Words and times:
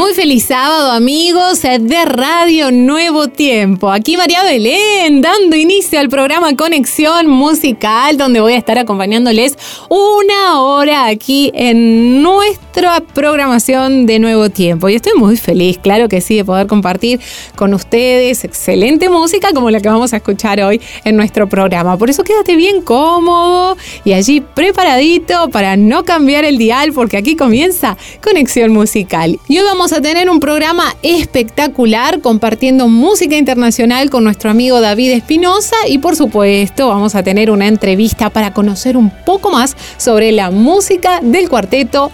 Muy 0.00 0.14
feliz 0.14 0.46
sábado 0.46 0.92
amigos 0.92 1.60
de 1.60 2.04
Radio 2.06 2.70
Nuevo 2.72 3.28
Tiempo. 3.28 3.92
Aquí 3.92 4.16
María 4.16 4.42
Belén 4.42 5.20
dando 5.20 5.56
inicio 5.56 6.00
al 6.00 6.08
programa 6.08 6.56
Conexión 6.56 7.26
Musical 7.26 8.16
donde 8.16 8.40
voy 8.40 8.54
a 8.54 8.56
estar 8.56 8.78
acompañándoles 8.78 9.58
una 9.90 10.62
hora 10.62 11.04
aquí 11.04 11.52
en 11.54 12.22
nuestra 12.70 13.00
programación 13.00 14.06
de 14.06 14.20
Nuevo 14.20 14.48
Tiempo. 14.48 14.88
Y 14.88 14.94
estoy 14.94 15.14
muy 15.18 15.36
feliz, 15.36 15.78
claro 15.78 16.08
que 16.08 16.20
sí, 16.20 16.36
de 16.36 16.44
poder 16.44 16.68
compartir 16.68 17.18
con 17.56 17.74
ustedes 17.74 18.44
excelente 18.44 19.08
música 19.08 19.48
como 19.52 19.70
la 19.70 19.80
que 19.80 19.88
vamos 19.88 20.12
a 20.12 20.18
escuchar 20.18 20.60
hoy 20.60 20.80
en 21.02 21.16
nuestro 21.16 21.48
programa. 21.48 21.98
Por 21.98 22.10
eso 22.10 22.22
quédate 22.22 22.54
bien 22.54 22.82
cómodo 22.82 23.76
y 24.04 24.12
allí 24.12 24.40
preparadito 24.40 25.50
para 25.50 25.76
no 25.76 26.04
cambiar 26.04 26.44
el 26.44 26.58
dial 26.58 26.92
porque 26.92 27.16
aquí 27.16 27.34
comienza 27.34 27.96
Conexión 28.22 28.72
Musical. 28.72 29.40
Y 29.48 29.58
hoy 29.58 29.64
vamos 29.64 29.92
a 29.92 30.00
tener 30.00 30.30
un 30.30 30.38
programa 30.38 30.94
espectacular 31.02 32.20
compartiendo 32.20 32.86
música 32.86 33.36
internacional 33.36 34.10
con 34.10 34.22
nuestro 34.22 34.48
amigo 34.48 34.80
David 34.80 35.10
Espinosa 35.10 35.74
y 35.88 35.98
por 35.98 36.14
supuesto 36.14 36.86
vamos 36.86 37.16
a 37.16 37.24
tener 37.24 37.50
una 37.50 37.66
entrevista 37.66 38.30
para 38.30 38.54
conocer 38.54 38.96
un 38.96 39.10
poco 39.26 39.50
más 39.50 39.76
sobre 39.96 40.30
la 40.30 40.52
música 40.52 41.18
del 41.20 41.48
cuarteto 41.48 42.12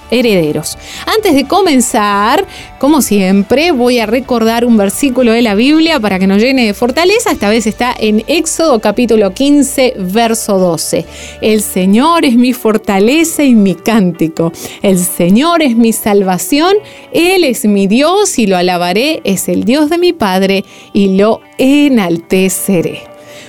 Antes 1.06 1.34
de 1.34 1.44
comenzar, 1.46 2.46
como 2.78 3.02
siempre, 3.02 3.72
voy 3.72 3.98
a 3.98 4.06
recordar 4.06 4.64
un 4.64 4.76
versículo 4.76 5.32
de 5.32 5.42
la 5.42 5.54
Biblia 5.54 5.98
para 5.98 6.18
que 6.18 6.26
nos 6.26 6.40
llene 6.40 6.66
de 6.66 6.74
fortaleza. 6.74 7.32
Esta 7.32 7.48
vez 7.48 7.66
está 7.66 7.94
en 7.98 8.22
Éxodo 8.28 8.80
capítulo 8.80 9.32
15, 9.32 9.94
verso 9.98 10.58
12. 10.58 11.04
El 11.40 11.62
Señor 11.62 12.24
es 12.24 12.36
mi 12.36 12.52
fortaleza 12.52 13.42
y 13.42 13.54
mi 13.54 13.74
cántico. 13.74 14.52
El 14.82 14.98
Señor 14.98 15.62
es 15.62 15.76
mi 15.76 15.92
salvación. 15.92 16.74
Él 17.12 17.44
es 17.44 17.64
mi 17.64 17.86
Dios 17.86 18.38
y 18.38 18.46
lo 18.46 18.56
alabaré, 18.56 19.20
es 19.24 19.48
el 19.48 19.64
Dios 19.64 19.90
de 19.90 19.98
mi 19.98 20.12
Padre 20.12 20.64
y 20.92 21.16
lo 21.16 21.40
enalteceré. 21.58 23.02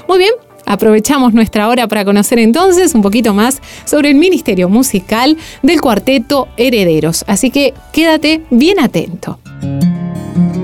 Muy 0.08 0.20
bien, 0.20 0.32
aprovechamos 0.68 1.34
nuestra 1.34 1.68
hora 1.68 1.88
para 1.88 2.06
conocer 2.06 2.38
entonces 2.38 2.94
un 2.94 3.02
poquito 3.02 3.34
más 3.34 3.62
sobre 3.86 4.10
el 4.10 4.16
ministerio 4.16 4.70
musical 4.70 5.38
del 5.64 5.82
cuarteto 5.82 6.48
Herederos. 6.58 7.24
Así 7.28 7.50
que 7.50 7.74
quédate 7.92 8.44
bien 8.52 8.80
atento. 8.80 9.40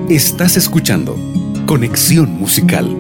Estás 0.10 0.58
escuchando 0.58 1.16
Conexión 1.66 2.38
Musical. 2.38 2.96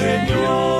Señor. 0.00 0.79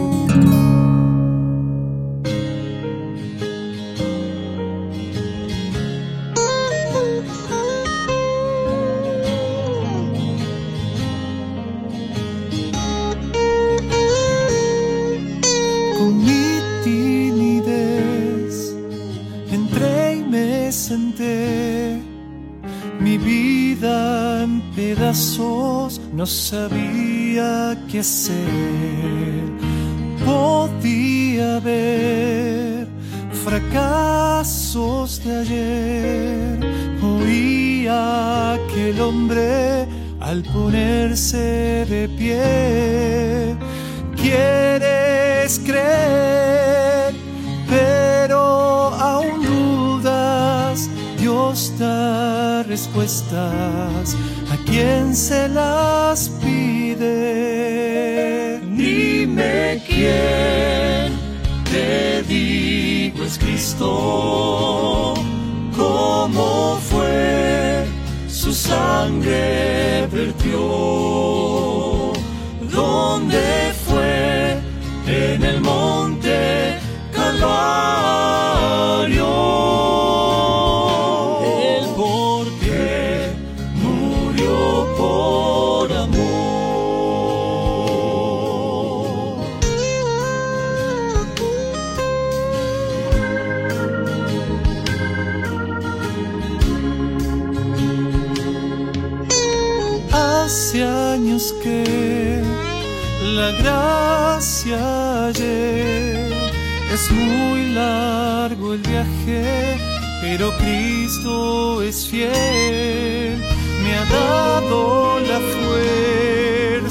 Muy 107.15 107.73
largo 107.73 108.73
el 108.73 108.81
viaje, 108.81 109.77
pero 110.21 110.51
Cristo 110.57 111.81
es 111.81 112.07
fiel. 112.07 113.37
Me 113.83 113.95
ha 113.95 114.05
dado 114.05 115.19
las 115.19 115.41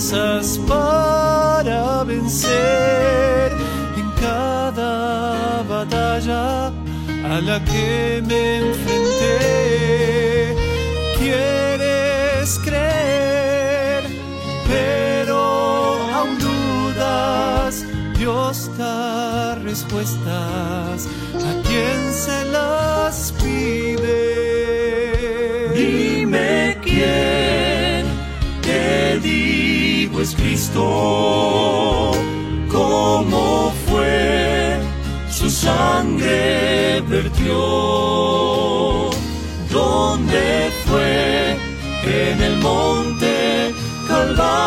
fuerzas 0.00 0.58
para 0.66 2.04
vencer 2.04 3.52
en 3.96 4.10
cada 4.20 5.62
batalla 5.62 6.68
a 6.68 7.40
la 7.40 7.64
que 7.64 8.22
me 8.26 8.74
Cómo 32.68 33.72
fue 33.86 34.78
su 35.30 35.50
sangre 35.50 37.00
vertió, 37.08 37.56
dónde 39.70 40.70
fue 40.86 41.56
en 42.04 42.42
el 42.42 42.56
monte 42.58 43.74
Calvario. 44.08 44.60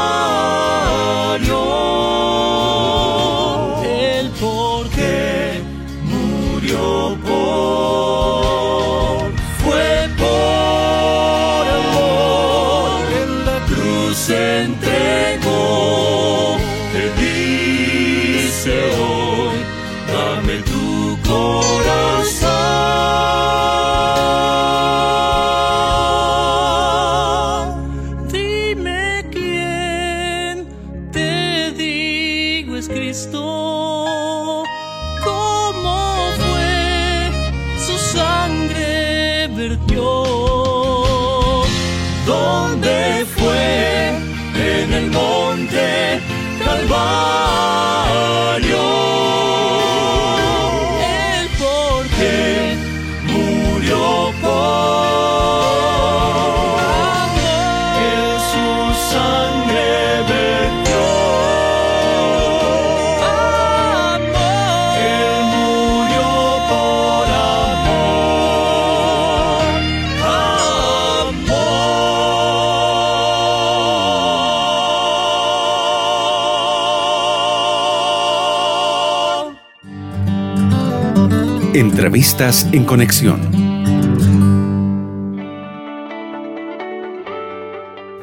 Entrevistas 81.84 82.66
en 82.72 82.86
Conexión. 82.86 83.42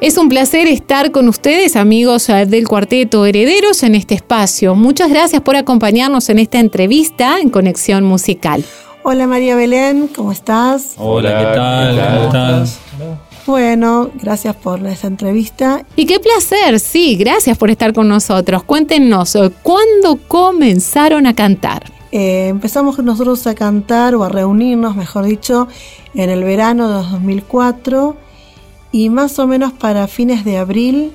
Es 0.01 0.17
un 0.17 0.29
placer 0.29 0.67
estar 0.67 1.11
con 1.11 1.29
ustedes, 1.29 1.75
amigos 1.75 2.27
eh, 2.29 2.47
del 2.47 2.67
Cuarteto 2.67 3.23
Herederos, 3.23 3.83
en 3.83 3.93
este 3.93 4.15
espacio. 4.15 4.73
Muchas 4.73 5.11
gracias 5.11 5.43
por 5.43 5.55
acompañarnos 5.55 6.27
en 6.29 6.39
esta 6.39 6.59
entrevista 6.59 7.39
en 7.39 7.51
Conexión 7.51 8.03
Musical. 8.03 8.65
Hola 9.03 9.27
María 9.27 9.55
Belén, 9.55 10.07
¿cómo 10.07 10.31
estás? 10.31 10.95
Hola, 10.97 11.29
¿qué 11.37 11.55
tal? 11.55 12.13
¿Cómo 12.13 12.25
estás? 12.25 12.79
Bueno, 13.45 14.09
gracias 14.15 14.55
por 14.55 14.83
esta 14.87 15.05
entrevista. 15.05 15.85
Y 15.95 16.07
qué 16.07 16.19
placer, 16.19 16.79
sí, 16.79 17.15
gracias 17.15 17.59
por 17.59 17.69
estar 17.69 17.93
con 17.93 18.07
nosotros. 18.07 18.63
Cuéntenos, 18.63 19.35
eh, 19.35 19.51
¿cuándo 19.61 20.17
comenzaron 20.27 21.27
a 21.27 21.35
cantar? 21.35 22.00
Eh, 22.11 22.47
empezamos 22.49 22.99
nosotros 22.99 23.47
a 23.47 23.55
cantar 23.55 24.15
o 24.15 24.23
a 24.23 24.29
reunirnos, 24.29 24.95
mejor 24.95 25.25
dicho, 25.25 25.67
en 26.13 26.29
el 26.29 26.43
verano 26.43 26.87
de 26.87 27.09
2004 27.09 28.15
y 28.91 29.09
más 29.09 29.39
o 29.39 29.47
menos 29.47 29.71
para 29.71 30.07
fines 30.07 30.43
de 30.43 30.57
abril 30.57 31.13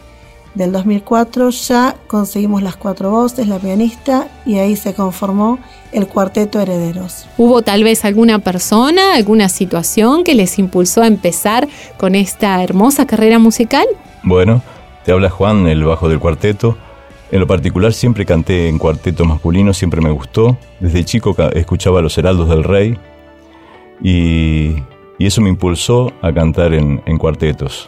del 0.54 0.72
2004 0.72 1.50
ya 1.50 1.96
conseguimos 2.06 2.62
las 2.62 2.76
cuatro 2.76 3.10
voces, 3.10 3.46
la 3.46 3.58
pianista 3.58 4.28
y 4.46 4.56
ahí 4.56 4.74
se 4.74 4.94
conformó 4.94 5.58
el 5.92 6.08
cuarteto 6.08 6.58
Herederos. 6.60 7.26
¿Hubo 7.36 7.60
tal 7.60 7.84
vez 7.84 8.04
alguna 8.06 8.38
persona, 8.38 9.14
alguna 9.14 9.50
situación 9.50 10.24
que 10.24 10.34
les 10.34 10.58
impulsó 10.58 11.02
a 11.02 11.06
empezar 11.06 11.68
con 11.98 12.14
esta 12.14 12.62
hermosa 12.62 13.06
carrera 13.06 13.38
musical? 13.38 13.86
Bueno, 14.22 14.62
Te 15.04 15.12
habla 15.12 15.30
Juan, 15.30 15.68
el 15.68 15.84
bajo 15.84 16.08
del 16.08 16.18
cuarteto. 16.18 16.76
En 17.33 17.40
lo 17.40 17.47
particular 17.47 17.92
siempre 17.92 18.25
canté 18.25 18.68
en 18.68 18.78
cuarteto 18.78 19.25
masculino, 19.25 19.75
siempre 19.75 20.00
me 20.00 20.11
gustó. 20.11 20.56
Desde 20.78 21.04
chico 21.04 21.35
escuchaba 21.54 22.00
Los 22.00 22.16
Heraldos 22.16 22.49
del 22.49 22.62
Rey 22.62 22.97
y, 24.02 24.76
eso 25.18 25.40
me 25.40 25.49
impulsó 25.49 26.12
a 26.23 26.33
cantar 26.33 26.75
en, 26.75 27.18
cuartetos. 27.18 27.87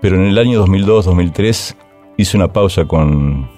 Pero 0.00 0.16
en 0.16 0.26
el 0.26 0.38
año 0.38 0.64
2002-2003 0.66 1.74
hice 2.16 2.36
una 2.36 2.52
pausa 2.52 2.84
con, 2.84 3.48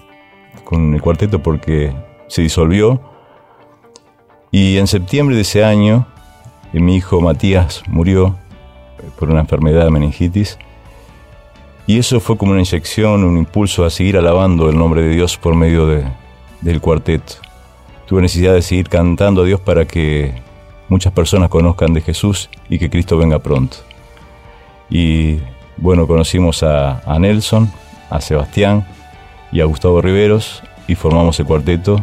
con 0.65 0.95
el 0.95 1.01
cuarteto 1.01 1.43
porque 1.43 1.93
se 2.29 2.43
disolvió 2.43 3.01
y 4.53 4.77
en 4.77 4.87
septiembre 4.87 5.35
de 5.35 5.43
ese 5.43 5.65
año 5.65 6.07
mi 6.73 6.97
hijo 6.97 7.21
Matías 7.21 7.83
murió 7.89 8.37
por 9.19 9.31
una 9.31 9.41
enfermedad 9.41 9.85
de 9.85 9.91
meningitis 9.91 10.59
y 11.91 11.99
eso 11.99 12.21
fue 12.21 12.37
como 12.37 12.53
una 12.53 12.61
inyección, 12.61 13.25
un 13.25 13.37
impulso 13.37 13.85
a 13.85 13.91
seguir 13.91 14.17
alabando 14.17 14.71
el 14.71 14.79
nombre 14.79 15.03
de 15.03 15.13
Dios 15.13 15.37
por 15.37 15.57
medio 15.57 15.89
de, 15.89 16.05
del 16.61 16.81
cuarteto. 16.81 17.33
Tuve 18.07 18.23
necesidad 18.23 18.55
de 18.55 18.63
seguir 18.63 18.89
cantando 18.89 19.43
a 19.43 19.45
Dios 19.45 19.59
para 19.59 19.85
que 19.87 20.33
muchas 20.89 21.13
personas 21.13 21.49
conozcan 21.49 21.93
de 21.93 22.01
Jesús 22.01 22.49
y 22.69 22.79
que 22.79 22.89
Cristo 22.89 23.17
venga 23.17 23.41
pronto. 23.41 23.79
Y 24.89 25.39
bueno, 25.79 26.07
conocimos 26.07 26.63
a, 26.63 27.03
Nelson, 27.19 27.69
a 28.09 28.21
Sebastián 28.21 28.87
y 29.51 29.61
a 29.61 29.65
Gustavo 29.65 30.01
Riveros 30.01 30.63
y 30.87 30.95
formamos 30.95 31.41
el 31.41 31.47
cuarteto, 31.47 31.97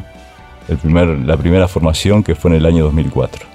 el 0.67 0.77
primer, 0.79 1.07
la 1.07 1.37
primera 1.37 1.69
formación 1.69 2.23
que 2.23 2.35
fue 2.35 2.51
en 2.51 2.57
el 2.57 2.65
año 2.65 2.83
2004. 2.83 3.45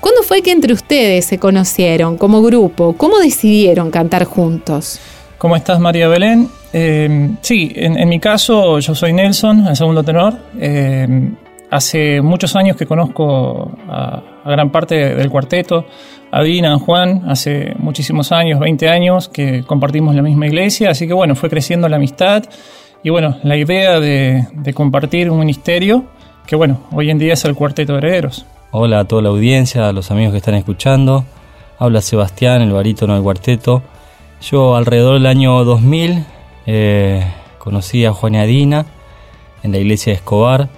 ¿Cuándo 0.00 0.22
fue 0.22 0.42
que 0.42 0.52
entre 0.52 0.74
ustedes 0.74 1.24
se 1.24 1.38
conocieron 1.38 2.18
como 2.18 2.42
grupo? 2.42 2.92
¿Cómo 2.98 3.18
decidieron 3.20 3.90
cantar 3.90 4.24
juntos? 4.24 5.00
¿Cómo 5.38 5.54
estás, 5.54 5.78
María 5.78 6.08
Belén? 6.08 6.48
Eh, 6.72 7.30
sí, 7.42 7.72
en, 7.76 8.08
mi 8.08 8.18
caso, 8.18 8.80
yo 8.80 8.94
soy 8.96 9.12
Nelson, 9.12 9.68
el 9.68 9.76
segundo 9.76 10.02
tenor. 10.02 10.34
Eh, 10.58 11.30
hace 11.70 12.20
muchos 12.20 12.56
años 12.56 12.76
que 12.76 12.86
conozco 12.86 13.70
a, 13.88 14.20
gran 14.44 14.70
parte 14.70 15.14
del 15.14 15.30
cuarteto, 15.30 15.86
a 16.32 16.42
Dina, 16.42 16.74
a 16.74 16.78
Juan, 16.80 17.22
hace 17.28 17.72
muchísimos 17.78 18.32
años, 18.32 18.58
20 18.58 18.88
años, 18.88 19.28
que 19.28 19.62
compartimos 19.62 20.16
la 20.16 20.22
misma 20.22 20.48
iglesia, 20.48 20.90
así 20.90 21.06
que 21.06 21.12
bueno, 21.12 21.36
fue 21.36 21.48
creciendo 21.48 21.88
la 21.88 21.96
amistad 21.96 22.42
y 23.04 23.10
bueno, 23.10 23.36
la 23.44 23.56
idea 23.56 24.00
de, 24.00 24.48
de 24.52 24.74
compartir 24.74 25.30
un 25.30 25.38
ministerio, 25.38 26.04
que 26.48 26.56
bueno, 26.56 26.80
hoy 26.90 27.10
en 27.10 27.18
día 27.18 27.34
es 27.34 27.44
el 27.44 27.54
Cuarteto 27.54 27.92
de 27.92 27.98
Herederos. 27.98 28.44
Hola 28.72 29.00
a 29.00 29.04
toda 29.04 29.22
la 29.22 29.28
audiencia, 29.28 29.88
a 29.88 29.92
los 29.92 30.10
amigos 30.10 30.32
que 30.32 30.38
están 30.38 30.56
escuchando. 30.56 31.24
Habla 31.78 32.00
Sebastián, 32.00 32.60
el 32.60 32.72
barítono 32.72 33.14
del 33.14 33.22
cuarteto. 33.22 33.82
Yo 34.40 34.76
alrededor 34.76 35.14
del 35.14 35.26
año 35.26 35.64
2000 35.64 36.24
eh, 36.66 37.26
conocí 37.58 38.04
a 38.04 38.12
Juan 38.12 38.36
y 38.36 38.38
Adina 38.38 38.86
en 39.62 39.72
la 39.72 39.78
iglesia 39.78 40.12
de 40.12 40.16
Escobar. 40.16 40.68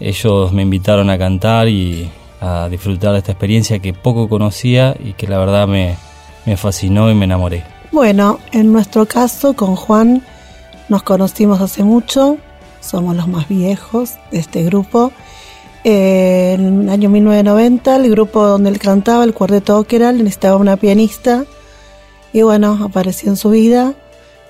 Ellos 0.00 0.52
me 0.52 0.62
invitaron 0.62 1.08
a 1.08 1.16
cantar 1.16 1.68
y 1.68 2.10
a 2.40 2.68
disfrutar 2.68 3.12
de 3.12 3.18
esta 3.18 3.32
experiencia 3.32 3.78
que 3.78 3.94
poco 3.94 4.28
conocía 4.28 4.96
y 5.02 5.12
que 5.12 5.28
la 5.28 5.38
verdad 5.38 5.68
me, 5.68 5.96
me 6.44 6.56
fascinó 6.56 7.10
y 7.10 7.14
me 7.14 7.24
enamoré. 7.24 7.64
Bueno, 7.92 8.40
en 8.52 8.72
nuestro 8.72 9.06
caso 9.06 9.54
con 9.54 9.76
Juan 9.76 10.22
nos 10.88 11.02
conocimos 11.02 11.60
hace 11.60 11.84
mucho, 11.84 12.36
somos 12.80 13.16
los 13.16 13.28
más 13.28 13.48
viejos 13.48 14.14
de 14.32 14.38
este 14.38 14.64
grupo. 14.64 15.12
en 15.84 16.82
el 16.82 16.88
año 16.88 17.08
1990 17.10 17.96
el 17.96 18.10
grupo 18.10 18.44
donde 18.44 18.70
él 18.70 18.78
cantaba, 18.80 19.22
el 19.22 19.34
cuarteto 19.34 19.78
Okeral, 19.78 20.18
necesitaba 20.18 20.56
una 20.56 20.76
pianista 20.76 21.44
y 22.36 22.42
bueno, 22.42 22.78
apareció 22.84 23.30
en 23.30 23.36
su 23.38 23.48
vida 23.48 23.94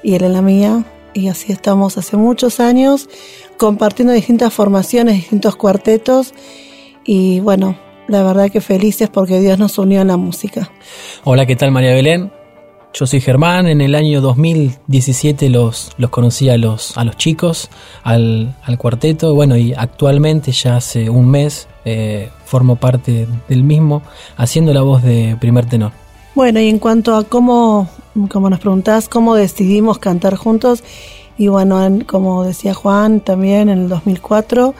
y 0.02 0.14
él 0.14 0.24
en 0.24 0.32
la 0.32 0.42
mía. 0.42 0.84
Y 1.14 1.28
así 1.28 1.52
estamos 1.52 1.96
hace 1.96 2.16
muchos 2.16 2.58
años 2.58 3.08
compartiendo 3.58 4.12
distintas 4.12 4.52
formaciones, 4.52 5.14
distintos 5.14 5.54
cuartetos. 5.54 6.34
Y 7.04 7.38
bueno, 7.38 7.78
la 8.08 8.24
verdad 8.24 8.50
que 8.50 8.60
felices 8.60 9.08
porque 9.08 9.38
Dios 9.38 9.60
nos 9.60 9.78
unió 9.78 10.00
en 10.00 10.08
la 10.08 10.16
música. 10.16 10.72
Hola, 11.22 11.46
¿qué 11.46 11.54
tal 11.54 11.70
María 11.70 11.94
Belén? 11.94 12.32
Yo 12.92 13.06
soy 13.06 13.20
Germán, 13.20 13.68
en 13.68 13.80
el 13.80 13.94
año 13.94 14.20
2017 14.20 15.48
los, 15.48 15.92
los 15.96 16.10
conocí 16.10 16.48
a 16.48 16.58
los, 16.58 16.98
a 16.98 17.04
los 17.04 17.16
chicos, 17.16 17.70
al, 18.02 18.56
al 18.64 18.78
cuarteto, 18.78 19.32
bueno, 19.32 19.56
y 19.56 19.74
actualmente 19.74 20.50
ya 20.50 20.74
hace 20.74 21.08
un 21.08 21.30
mes 21.30 21.68
eh, 21.84 22.30
formo 22.46 22.74
parte 22.74 23.28
del 23.48 23.62
mismo, 23.62 24.02
haciendo 24.36 24.74
la 24.74 24.82
voz 24.82 25.04
de 25.04 25.36
primer 25.38 25.66
tenor. 25.66 25.92
Bueno, 26.36 26.60
y 26.60 26.68
en 26.68 26.78
cuanto 26.78 27.16
a 27.16 27.24
cómo, 27.24 27.88
como 28.28 28.50
nos 28.50 28.60
preguntás, 28.60 29.08
cómo 29.08 29.36
decidimos 29.36 29.98
cantar 29.98 30.36
juntos, 30.36 30.84
y 31.38 31.48
bueno, 31.48 31.80
como 32.06 32.44
decía 32.44 32.74
Juan 32.74 33.20
también 33.20 33.70
en 33.70 33.78
el 33.78 33.88
2004, 33.88 34.74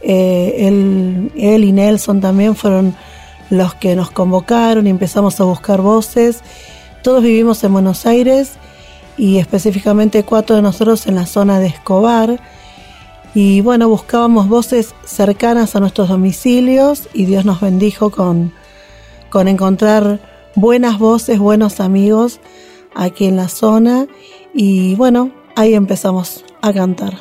eh, 0.00 0.54
él, 0.56 1.32
él 1.36 1.64
y 1.64 1.72
Nelson 1.72 2.22
también 2.22 2.56
fueron 2.56 2.96
los 3.50 3.74
que 3.74 3.94
nos 3.94 4.10
convocaron 4.10 4.86
y 4.86 4.90
empezamos 4.90 5.38
a 5.38 5.44
buscar 5.44 5.82
voces. 5.82 6.40
Todos 7.02 7.22
vivimos 7.22 7.62
en 7.62 7.74
Buenos 7.74 8.06
Aires 8.06 8.52
y 9.18 9.36
específicamente 9.36 10.22
cuatro 10.22 10.56
de 10.56 10.62
nosotros 10.62 11.06
en 11.06 11.16
la 11.16 11.26
zona 11.26 11.60
de 11.60 11.66
Escobar. 11.66 12.40
Y 13.34 13.60
bueno, 13.60 13.86
buscábamos 13.90 14.48
voces 14.48 14.94
cercanas 15.04 15.76
a 15.76 15.80
nuestros 15.80 16.08
domicilios 16.08 17.10
y 17.12 17.26
Dios 17.26 17.44
nos 17.44 17.60
bendijo 17.60 18.08
con, 18.08 18.54
con 19.28 19.46
encontrar 19.46 20.35
buenas 20.56 20.98
voces, 20.98 21.38
buenos 21.38 21.80
amigos 21.80 22.40
aquí 22.94 23.26
en 23.26 23.36
la 23.36 23.48
zona 23.48 24.06
y 24.54 24.94
bueno, 24.96 25.30
ahí 25.54 25.74
empezamos 25.74 26.44
a 26.62 26.72
cantar. 26.72 27.14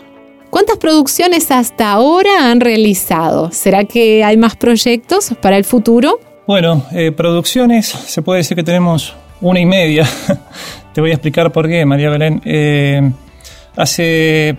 ¿Cuántas 0.50 0.78
producciones 0.78 1.52
hasta 1.52 1.92
ahora 1.92 2.50
han 2.50 2.62
realizado? 2.62 3.52
¿Será 3.52 3.84
que 3.84 4.24
hay 4.24 4.38
más 4.38 4.56
proyectos 4.56 5.34
para 5.42 5.58
el 5.58 5.66
futuro? 5.66 6.20
Bueno, 6.48 6.86
eh, 6.94 7.12
producciones, 7.12 7.88
se 7.88 8.22
puede 8.22 8.38
decir 8.40 8.56
que 8.56 8.64
tenemos 8.64 9.14
una 9.42 9.60
y 9.60 9.66
media. 9.66 10.08
Te 10.94 11.02
voy 11.02 11.10
a 11.10 11.16
explicar 11.16 11.52
por 11.52 11.68
qué, 11.68 11.86
María 11.86 12.10
Belén. 12.10 12.42
Eh, 12.46 13.12
hace, 13.76 14.56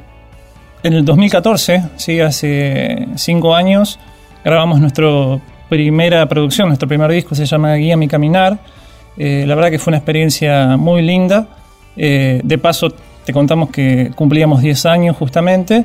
en 0.82 0.92
el 0.92 1.04
2014, 1.04 1.82
sí, 1.96 2.20
hace 2.20 3.08
cinco 3.14 3.54
años, 3.54 3.98
grabamos 4.44 4.80
nuestro 4.80 5.40
primera 5.68 6.26
producción, 6.26 6.68
nuestro 6.68 6.88
primer 6.88 7.10
disco 7.10 7.34
se 7.34 7.46
llama 7.46 7.74
Guía 7.74 7.96
mi 7.96 8.08
Caminar. 8.08 8.58
Eh, 9.18 9.44
la 9.46 9.54
verdad 9.54 9.70
que 9.70 9.78
fue 9.78 9.90
una 9.90 9.98
experiencia 9.98 10.76
muy 10.76 11.02
linda. 11.02 11.48
Eh, 11.96 12.40
de 12.44 12.58
paso, 12.58 12.92
te 13.24 13.32
contamos 13.32 13.70
que 13.70 14.10
cumplíamos 14.14 14.62
10 14.62 14.86
años 14.86 15.16
justamente. 15.16 15.84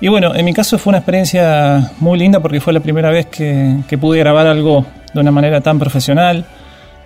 Y 0.00 0.08
bueno, 0.08 0.34
en 0.34 0.44
mi 0.44 0.54
caso 0.54 0.78
fue 0.78 0.92
una 0.92 0.98
experiencia 0.98 1.92
muy 1.98 2.18
linda 2.18 2.40
porque 2.40 2.60
fue 2.60 2.72
la 2.72 2.80
primera 2.80 3.10
vez 3.10 3.26
que, 3.26 3.82
pude 4.00 4.18
grabar 4.18 4.46
algo 4.46 4.86
de 5.12 5.20
una 5.20 5.30
manera 5.30 5.60
tan 5.60 5.78
profesional. 5.78 6.46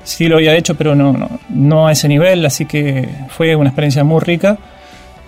Sí 0.04 0.28
lo 0.28 0.36
había 0.36 0.54
hecho, 0.54 0.76
pero 0.76 0.94
no, 0.94 1.40
no, 1.48 1.86
a 1.88 1.92
ese 1.92 2.08
nivel, 2.08 2.44
así 2.44 2.66
que 2.66 3.08
fue 3.28 3.56
una 3.56 3.70
experiencia 3.70 4.04
muy 4.04 4.20
rica. 4.20 4.58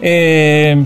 Eh, 0.00 0.76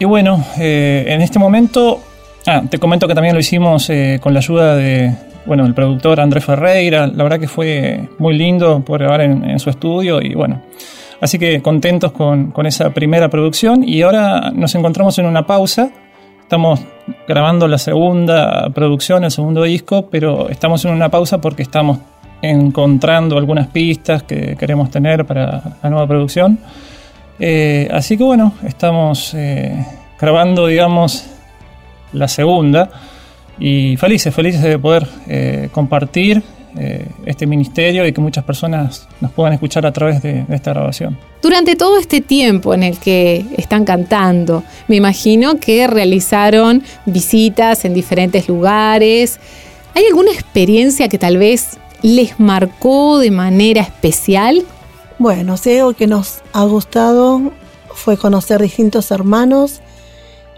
y 0.00 0.04
bueno, 0.04 0.44
en 0.58 1.22
este 1.22 1.38
momento, 1.38 2.00
ah, 2.46 2.62
te 2.68 2.78
comento 2.78 3.08
que 3.08 3.14
también 3.14 3.34
lo 3.34 3.40
hicimos 3.40 3.90
con 4.20 4.34
la 4.34 4.40
ayuda 4.40 4.76
de, 4.76 5.14
bueno, 5.48 5.64
el 5.64 5.72
productor 5.72 6.20
Andrés 6.20 6.44
Ferreira, 6.44 7.06
la 7.06 7.22
verdad 7.24 7.40
que 7.40 7.48
fue 7.48 8.06
muy 8.18 8.36
lindo 8.36 8.80
poder 8.80 9.04
grabar 9.04 9.22
en, 9.22 9.58
su 9.58 9.70
estudio 9.70 10.20
y 10.20 10.34
bueno, 10.34 10.60
así 11.22 11.38
que 11.38 11.62
contentos 11.62 12.12
con, 12.12 12.52
esa 12.66 12.90
primera 12.90 13.30
producción 13.30 13.82
y 13.82 14.02
ahora 14.02 14.52
nos 14.54 14.74
encontramos 14.74 15.18
en 15.18 15.24
una 15.24 15.46
pausa, 15.46 15.90
estamos 16.42 16.80
grabando 17.26 17.66
la 17.66 17.78
segunda 17.78 18.68
producción, 18.74 19.24
el 19.24 19.30
segundo 19.30 19.62
disco, 19.62 20.10
pero 20.10 20.50
estamos 20.50 20.84
en 20.84 20.92
una 20.92 21.08
pausa 21.08 21.40
porque 21.40 21.62
estamos 21.62 21.98
encontrando 22.42 23.38
algunas 23.38 23.68
pistas 23.68 24.24
que 24.24 24.54
queremos 24.54 24.90
tener 24.90 25.24
para 25.24 25.78
la 25.82 25.90
nueva 25.90 26.06
producción. 26.06 26.58
Eh, 27.40 27.88
así 27.90 28.18
que 28.18 28.24
bueno, 28.24 28.52
estamos 28.66 29.32
eh, 29.32 29.82
grabando, 30.20 30.66
digamos, 30.66 31.24
la 32.12 32.28
segunda 32.28 32.90
y 33.60 33.96
felices, 33.96 34.34
felices 34.34 34.62
de 34.62 34.78
poder 34.78 35.06
eh, 35.26 35.68
compartir 35.72 36.42
eh, 36.76 37.08
este 37.24 37.46
ministerio 37.46 38.06
y 38.06 38.12
que 38.12 38.20
muchas 38.20 38.44
personas 38.44 39.08
nos 39.20 39.32
puedan 39.32 39.52
escuchar 39.52 39.86
a 39.86 39.92
través 39.92 40.22
de, 40.22 40.44
esta 40.50 40.72
grabación. 40.72 41.18
Durante 41.42 41.76
todo 41.76 41.98
este 41.98 42.20
tiempo 42.20 42.74
en 42.74 42.82
el 42.82 42.98
que 42.98 43.44
están 43.56 43.84
cantando, 43.84 44.62
me 44.86 44.96
imagino 44.96 45.58
que 45.58 45.86
realizaron 45.86 46.82
visitas 47.06 47.84
en 47.84 47.94
diferentes 47.94 48.48
lugares. 48.48 49.40
¿Hay 49.94 50.04
alguna 50.04 50.30
experiencia 50.30 51.08
que 51.08 51.18
tal 51.18 51.38
vez 51.38 51.78
les 52.02 52.38
marcó 52.38 53.18
de 53.18 53.30
manera 53.30 53.80
especial? 53.80 54.62
Bueno, 55.18 55.56
si 55.56 55.78
algo 55.78 55.94
que 55.94 56.06
nos 56.06 56.42
ha 56.52 56.64
gustado 56.64 57.50
fue 57.92 58.16
conocer 58.16 58.62
distintos 58.62 59.10
hermanos 59.10 59.80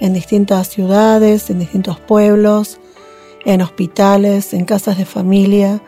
en 0.01 0.13
distintas 0.13 0.69
ciudades, 0.69 1.49
en 1.51 1.61
distintos 1.61 2.01
pueblos, 2.01 2.81
en 3.45 3.63
hospitales, 3.63 4.53
en 4.55 4.65
casas 4.65 4.99
de 4.99 5.05
familia, 5.05 5.83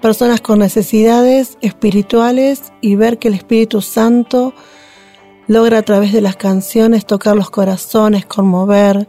personas 0.00 0.40
con 0.40 0.58
necesidades 0.58 1.58
espirituales 1.60 2.72
y 2.80 2.96
ver 2.96 3.18
que 3.18 3.28
el 3.28 3.34
Espíritu 3.34 3.80
Santo 3.80 4.54
logra 5.46 5.78
a 5.78 5.82
través 5.82 6.12
de 6.12 6.20
las 6.20 6.36
canciones 6.36 7.06
tocar 7.06 7.36
los 7.36 7.50
corazones, 7.50 8.26
conmover, 8.26 9.08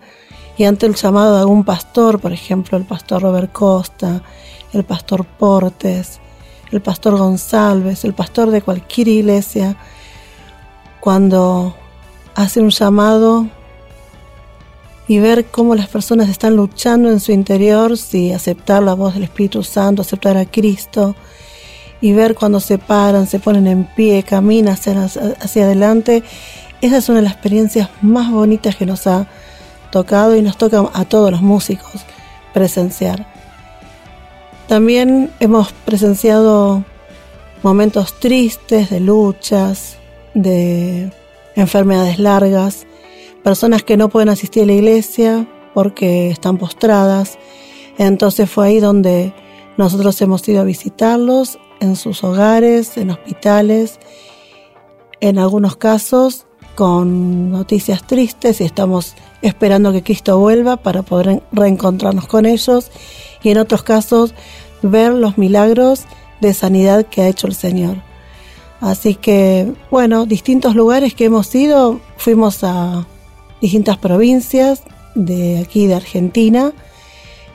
y 0.55 0.65
ante 0.65 0.85
el 0.85 0.95
llamado 0.95 1.35
de 1.35 1.41
algún 1.41 1.63
pastor, 1.63 2.19
por 2.19 2.31
ejemplo 2.31 2.77
el 2.77 2.85
pastor 2.85 3.23
Robert 3.23 3.51
Costa, 3.51 4.21
el 4.71 4.83
pastor 4.83 5.25
Portes, 5.25 6.19
el 6.71 6.81
pastor 6.81 7.17
González, 7.17 8.03
el 8.05 8.13
pastor 8.13 8.51
de 8.51 8.61
cualquier 8.61 9.07
iglesia, 9.07 9.75
cuando 10.99 11.75
hace 12.35 12.61
un 12.61 12.69
llamado 12.69 13.47
y 15.07 15.19
ver 15.19 15.45
cómo 15.45 15.75
las 15.75 15.87
personas 15.87 16.29
están 16.29 16.55
luchando 16.55 17.09
en 17.09 17.19
su 17.19 17.31
interior, 17.31 17.97
si 17.97 18.31
aceptar 18.31 18.83
la 18.83 18.93
voz 18.93 19.13
del 19.13 19.23
Espíritu 19.23 19.63
Santo, 19.63 20.01
aceptar 20.01 20.37
a 20.37 20.45
Cristo, 20.45 21.15
y 22.01 22.13
ver 22.13 22.35
cuando 22.35 22.59
se 22.59 22.77
paran, 22.77 23.27
se 23.27 23.39
ponen 23.39 23.67
en 23.67 23.85
pie, 23.85 24.23
caminan 24.23 24.73
hacia, 24.73 25.03
hacia 25.03 25.63
adelante, 25.63 26.23
esa 26.81 26.97
es 26.97 27.07
una 27.07 27.19
de 27.19 27.23
las 27.23 27.33
experiencias 27.33 27.89
más 28.01 28.29
bonitas 28.29 28.75
que 28.75 28.85
nos 28.85 29.07
ha 29.07 29.27
tocado 29.91 30.35
y 30.35 30.41
nos 30.41 30.57
toca 30.57 30.83
a 30.93 31.05
todos 31.05 31.31
los 31.31 31.41
músicos 31.41 32.01
presenciar. 32.53 33.25
También 34.67 35.31
hemos 35.39 35.71
presenciado 35.71 36.83
momentos 37.61 38.19
tristes, 38.19 38.89
de 38.89 38.99
luchas, 38.99 39.97
de 40.33 41.11
enfermedades 41.55 42.19
largas, 42.19 42.85
personas 43.43 43.83
que 43.83 43.97
no 43.97 44.09
pueden 44.09 44.29
asistir 44.29 44.63
a 44.63 44.65
la 44.67 44.73
iglesia 44.73 45.47
porque 45.73 46.29
están 46.29 46.57
postradas. 46.57 47.37
Entonces 47.97 48.49
fue 48.49 48.67
ahí 48.67 48.79
donde 48.79 49.33
nosotros 49.77 50.19
hemos 50.21 50.47
ido 50.47 50.61
a 50.61 50.65
visitarlos 50.65 51.59
en 51.79 51.95
sus 51.95 52.23
hogares, 52.23 52.97
en 52.97 53.11
hospitales, 53.11 53.99
en 55.19 55.37
algunos 55.37 55.75
casos 55.75 56.45
con 56.75 57.51
noticias 57.51 58.05
tristes 58.07 58.61
y 58.61 58.63
estamos 58.63 59.15
esperando 59.41 59.91
que 59.91 60.01
Cristo 60.01 60.39
vuelva 60.39 60.77
para 60.77 61.03
poder 61.03 61.43
reencontrarnos 61.51 62.27
con 62.27 62.45
ellos 62.45 62.89
y 63.43 63.49
en 63.49 63.57
otros 63.57 63.83
casos 63.83 64.33
ver 64.81 65.13
los 65.13 65.37
milagros 65.37 66.05
de 66.41 66.53
sanidad 66.53 67.05
que 67.05 67.21
ha 67.21 67.27
hecho 67.27 67.47
el 67.47 67.53
Señor. 67.53 67.97
Así 68.81 69.15
que, 69.15 69.73
bueno, 69.91 70.25
distintos 70.25 70.75
lugares 70.75 71.13
que 71.13 71.25
hemos 71.25 71.53
ido, 71.55 72.01
fuimos 72.17 72.63
a 72.63 73.05
distintas 73.63 73.97
provincias 73.97 74.83
de 75.15 75.59
aquí 75.59 75.87
de 75.87 75.95
Argentina, 75.95 76.73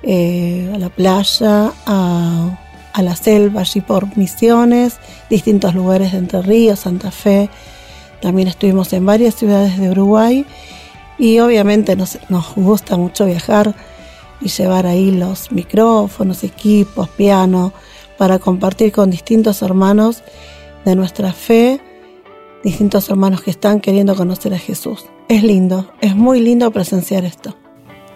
eh, 0.03 0.73
a 0.75 0.79
la 0.79 0.89
playa, 0.89 1.75
a, 1.85 2.59
a, 2.95 3.03
la 3.03 3.15
selva, 3.15 3.61
allí 3.61 3.83
por 3.83 4.17
Misiones, 4.17 5.01
distintos 5.29 5.75
lugares 5.75 6.13
de 6.13 6.19
Entre 6.19 6.41
Ríos, 6.41 6.79
Santa 6.79 7.11
Fe. 7.11 7.51
También 8.23 8.49
estuvimos 8.49 8.91
en 8.95 9.05
varias 9.05 9.35
ciudades 9.35 9.79
de 9.79 9.91
Uruguay 9.91 10.47
y 11.19 11.41
obviamente 11.41 11.95
nos, 11.95 12.19
nos 12.31 12.55
gusta 12.55 12.97
mucho 12.97 13.27
viajar 13.27 13.75
y 14.41 14.49
llevar 14.49 14.87
ahí 14.87 15.11
los 15.11 15.53
micrófonos, 15.53 16.43
equipos, 16.43 17.11
piano, 17.11 17.75
para 18.17 18.39
compartir 18.39 18.93
con 18.93 19.11
distintos 19.11 19.61
hermanos 19.61 20.23
de 20.87 20.97
nuestra 20.97 21.35
fe, 21.35 21.83
distintos 22.65 23.11
hermanos 23.11 23.43
que 23.43 23.51
están 23.51 23.81
queriendo 23.81 24.17
conocer 24.17 24.55
a 24.55 24.59
Jesús. 24.59 25.05
Es 25.29 25.43
lindo, 25.43 25.87
es 26.01 26.17
muy 26.17 26.41
lindo 26.41 26.71
presenciar 26.71 27.27
esto. 27.27 27.55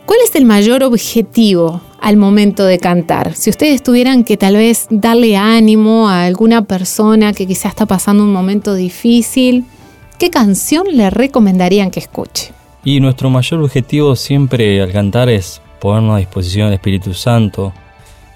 ¿Cuál 0.06 0.20
es 0.24 0.34
el 0.34 0.46
mayor 0.46 0.82
objetivo 0.82 1.82
al 2.00 2.16
momento 2.16 2.64
de 2.64 2.78
cantar? 2.78 3.34
Si 3.34 3.50
ustedes 3.50 3.82
tuvieran 3.82 4.24
que 4.24 4.38
tal 4.38 4.56
vez 4.56 4.86
darle 4.88 5.36
ánimo 5.36 6.08
a 6.08 6.24
alguna 6.24 6.64
persona 6.64 7.34
que 7.34 7.46
quizás 7.46 7.72
está 7.72 7.84
pasando 7.84 8.24
un 8.24 8.32
momento 8.32 8.74
difícil, 8.74 9.66
¿qué 10.18 10.30
canción 10.30 10.86
le 10.90 11.10
recomendarían 11.10 11.90
que 11.90 12.00
escuche? 12.00 12.52
Y 12.82 12.98
nuestro 13.00 13.28
mayor 13.28 13.60
objetivo 13.60 14.16
siempre 14.16 14.80
al 14.80 14.90
cantar 14.90 15.28
es 15.28 15.60
ponernos 15.80 16.16
a 16.16 16.18
disposición 16.18 16.68
del 16.68 16.74
Espíritu 16.74 17.12
Santo, 17.12 17.74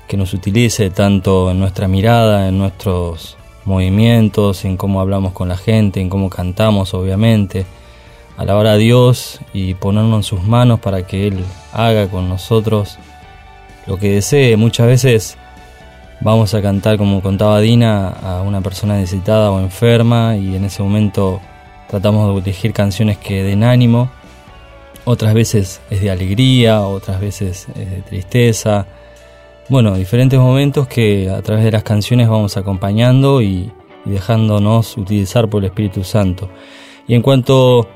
que 0.07 0.19
nos 0.19 0.35
utilice 0.35 0.91
tanto 0.91 1.51
en 1.51 1.59
nuestra 1.59 1.89
mirada, 1.89 2.47
en 2.47 2.59
nuestros 2.59 3.39
movimientos, 3.65 4.67
en 4.67 4.77
cómo 4.77 5.01
hablamos 5.01 5.33
con 5.33 5.49
la 5.49 5.57
gente, 5.57 5.99
en 5.99 6.11
cómo 6.11 6.29
cantamos, 6.29 6.93
obviamente. 6.93 7.65
Alabar 8.37 8.67
a 8.67 8.77
Dios 8.77 9.41
y 9.53 9.75
ponernos 9.75 10.19
en 10.19 10.23
sus 10.23 10.43
manos 10.43 10.81
para 10.81 11.07
que 11.07 11.29
Él 11.29 11.45
haga 11.73 12.09
con 12.09 12.29
nosotros 12.29 12.99
lo 13.87 13.99
que 13.99 14.11
desee. 14.11 14.57
Muchas 14.57 14.87
veces 14.87 15.39
vamos 16.21 16.55
a 16.55 16.63
cantar, 16.63 16.99
como 16.99 17.23
contaba 17.23 17.61
Dina, 17.61 18.09
a 18.09 18.43
una 18.43 18.61
persona 18.61 18.97
necesitada 18.97 19.51
o 19.51 19.61
enferma 19.61 20.37
y 20.37 20.57
en 20.57 20.65
ese 20.65 20.83
momento 20.83 21.41
tratamos 21.89 22.35
de 22.35 22.41
elegir 22.41 22.73
canciones 22.73 23.17
que 23.17 23.43
den 23.43 23.65
ánimo 23.65 24.11
otras 25.09 25.35
veces 25.35 25.81
es 25.89 26.01
de 26.01 26.11
alegría, 26.11 26.81
otras 26.83 27.21
veces 27.21 27.69
es 27.77 27.91
de 27.91 28.03
tristeza. 28.03 28.89
Bueno, 29.69 29.95
diferentes 29.95 30.37
momentos 30.37 30.89
que 30.89 31.31
a 31.31 31.41
través 31.43 31.65
de 31.65 31.71
las 31.71 31.85
canciones 31.85 32.29
vamos 32.29 32.57
acompañando 32.57 33.41
y, 33.41 33.71
dejándonos 34.05 34.97
utilizar 34.97 35.49
por 35.49 35.63
el 35.63 35.67
Espíritu 35.67 36.03
Santo. 36.03 36.51
Y 37.07 37.15
en 37.15 37.23
cuanto 37.23 37.89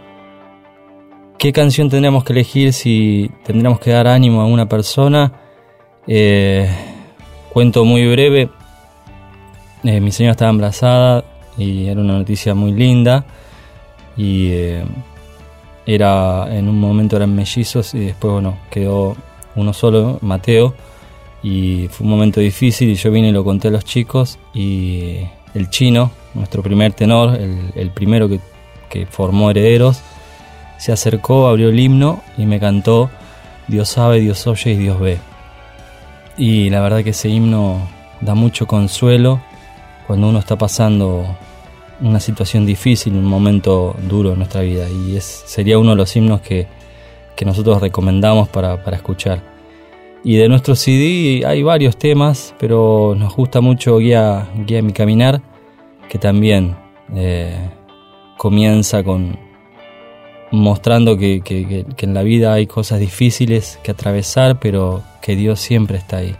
qué 1.41 1.55
canción 1.55 1.89
tendríamos 1.89 2.23
que 2.23 2.35
elegir 2.35 2.75
si 2.75 3.31
tendríamos 3.45 3.81
que 3.81 3.91
dar 3.91 4.07
ánimo 4.07 4.43
a 4.43 4.45
una 4.45 4.69
persona, 4.69 5.33
eh, 6.07 6.69
cuento 7.51 7.87
muy 7.87 8.07
breve. 8.07 8.51
Eh, 9.83 10.03
mi 10.03 10.13
señora 10.13 10.33
estaba 10.33 10.51
embarazada 10.51 11.25
y 11.57 11.87
era 11.87 11.99
una 11.99 12.19
noticia 12.19 12.55
muy 12.55 12.73
linda. 12.73 13.25
Y 14.19 14.51
eh, 14.51 14.85
era 15.87 16.47
en 16.55 16.69
un 16.69 16.79
momento 16.79 17.17
eran 17.17 17.35
mellizos 17.35 17.95
y 17.95 18.01
después 18.01 18.35
bueno 18.35 18.59
quedó 18.71 19.17
uno 19.57 19.73
solo 19.73 20.19
Mateo. 20.21 20.75
Y 21.43 21.89
fue 21.89 22.05
un 22.05 22.11
momento 22.11 22.39
difícil 22.41 22.91
y 22.91 22.97
yo 22.97 23.11
vine 23.11 23.31
y 23.31 23.33
lo 23.33 23.45
conté 23.45 23.69
a 23.69 23.71
los 23.71 23.87
chicos. 23.87 24.39
Y 24.53 25.21
el 25.55 25.71
chino 25.71 26.11
nuestro 26.35 26.63
primer 26.63 26.93
tenor 26.93 27.35
el, 27.35 27.91
primero 27.93 28.29
que, 28.29 28.41
que, 28.91 29.07
formó 29.07 29.51
herederos 29.51 30.03
se 30.81 30.93
acercó 30.93 31.47
abrió 31.47 31.69
el 31.69 31.79
himno 31.79 32.23
y 32.39 32.47
me 32.47 32.59
cantó 32.59 33.11
Dios 33.69 33.91
sabe 33.91 34.21
Dios 34.21 34.47
oye 34.47 34.73
y 34.73 34.77
Dios 34.77 34.99
ve 34.99 35.19
y 36.39 36.71
la 36.71 36.81
verdad 36.81 37.05
que 37.05 37.11
ese 37.11 37.29
himno 37.29 37.87
da 38.23 38.35
mucho 38.35 38.67
consuelo 38.67 39.41
cuando 40.07 40.29
uno 40.29 40.39
está 40.39 40.57
pasando 40.57 41.37
una 42.01 42.19
situación 42.19 42.65
difícil, 42.65 43.15
un 43.15 43.27
momento 43.27 43.95
duro 44.09 44.33
en 44.33 44.39
nuestra 44.39 44.63
vida 44.63 44.89
y 44.89 45.17
es, 45.17 45.25
sería 45.47 45.79
uno 45.79 45.91
de 45.91 45.97
los 45.97 46.17
himnos 46.17 46.41
que, 46.41 46.67
nosotros 47.45 47.81
recomendamos 47.81 48.51
para, 48.51 48.75
escuchar. 48.93 49.41
Y 50.23 50.37
de 50.37 50.47
nuestro 50.47 50.77
CD 50.77 51.43
hay 51.47 51.63
varios 51.63 51.97
temas, 51.97 52.55
pero 52.59 53.15
nos 53.17 53.35
gusta 53.35 53.63
mucho 53.63 53.97
Guía, 53.97 54.47
Guía 54.67 54.83
Mi 54.83 54.93
Caminar, 54.93 55.41
que 56.11 56.19
también 56.19 56.77
eh, 57.15 57.57
comienza 58.37 59.03
con 59.03 59.39
mostrando 60.51 61.17
que, 61.17 61.43
que 61.43 62.07
en 62.07 62.15
la 62.15 62.23
vida 62.23 62.53
hay 62.53 62.67
cosas 62.67 63.01
difíciles 63.01 63.79
que 63.83 63.91
atravesar, 63.91 64.59
pero 64.61 65.03
que 65.21 65.37
Dios 65.37 65.61
siempre 65.61 65.99
está 65.99 66.19
ahí 66.19 66.37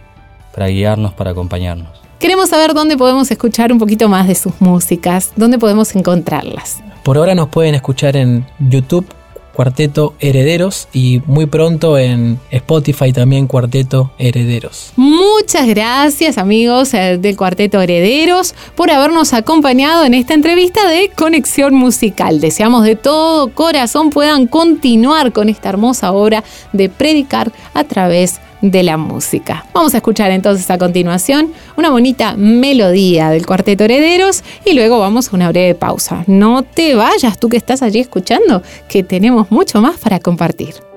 para 0.53 0.67
guiarnos, 0.67 1.13
para 1.13 1.31
acompañarnos. 1.31 1.89
Queremos 2.19 2.49
saber 2.49 2.73
dónde 2.73 2.97
podemos 2.97 3.31
escuchar 3.31 3.71
un 3.71 3.79
poquito 3.79 4.07
más 4.07 4.27
de 4.27 4.35
sus 4.35 4.61
músicas, 4.61 5.31
dónde 5.35 5.57
podemos 5.57 5.95
encontrarlas. 5.95 6.83
Por 7.03 7.17
ahora 7.17 7.33
nos 7.33 7.49
pueden 7.49 7.73
escuchar 7.73 8.15
en 8.15 8.45
YouTube 8.59 9.07
Cuarteto 9.53 10.13
Herederos 10.19 10.87
y 10.93 11.21
muy 11.25 11.45
pronto 11.45 11.97
en 11.97 12.39
Spotify 12.51 13.11
también 13.11 13.47
Cuarteto 13.47 14.11
Herederos. 14.17 14.93
Muchas 14.95 15.67
gracias 15.67 16.37
amigos 16.37 16.93
eh, 16.93 17.17
del 17.17 17.37
Cuarteto 17.37 17.81
Herederos 17.81 18.55
por 18.75 18.91
habernos 18.91 19.33
acompañado 19.33 20.05
en 20.05 20.13
esta 20.13 20.33
entrevista 20.33 20.87
de 20.87 21.09
Conexión 21.09 21.73
Musical. 21.73 22.39
Deseamos 22.39 22.83
de 22.85 22.95
todo 22.95 23.49
corazón 23.53 24.09
puedan 24.09 24.47
continuar 24.47 25.31
con 25.31 25.49
esta 25.49 25.69
hermosa 25.69 26.11
obra 26.11 26.43
de 26.73 26.89
predicar 26.89 27.51
a 27.73 27.83
través 27.83 28.35
de 28.35 28.50
de 28.61 28.83
la 28.83 28.97
música. 28.97 29.65
Vamos 29.73 29.93
a 29.93 29.97
escuchar 29.97 30.31
entonces 30.31 30.69
a 30.69 30.77
continuación 30.77 31.53
una 31.77 31.89
bonita 31.89 32.35
melodía 32.37 33.29
del 33.29 33.45
Cuarteto 33.45 33.83
Herederos 33.83 34.43
y 34.65 34.73
luego 34.73 34.99
vamos 34.99 35.31
a 35.31 35.35
una 35.35 35.49
breve 35.49 35.75
pausa. 35.75 36.23
No 36.27 36.63
te 36.63 36.95
vayas 36.95 37.39
tú 37.39 37.49
que 37.49 37.57
estás 37.57 37.81
allí 37.81 37.99
escuchando, 37.99 38.61
que 38.87 39.03
tenemos 39.03 39.51
mucho 39.51 39.81
más 39.81 39.97
para 39.97 40.19
compartir. 40.19 40.90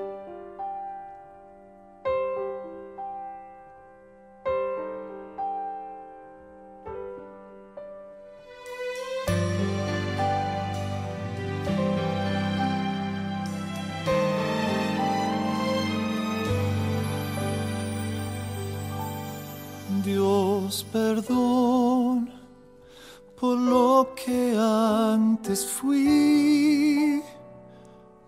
Lo 23.53 24.15
que 24.15 24.55
antes 24.57 25.65
fui. 25.65 27.21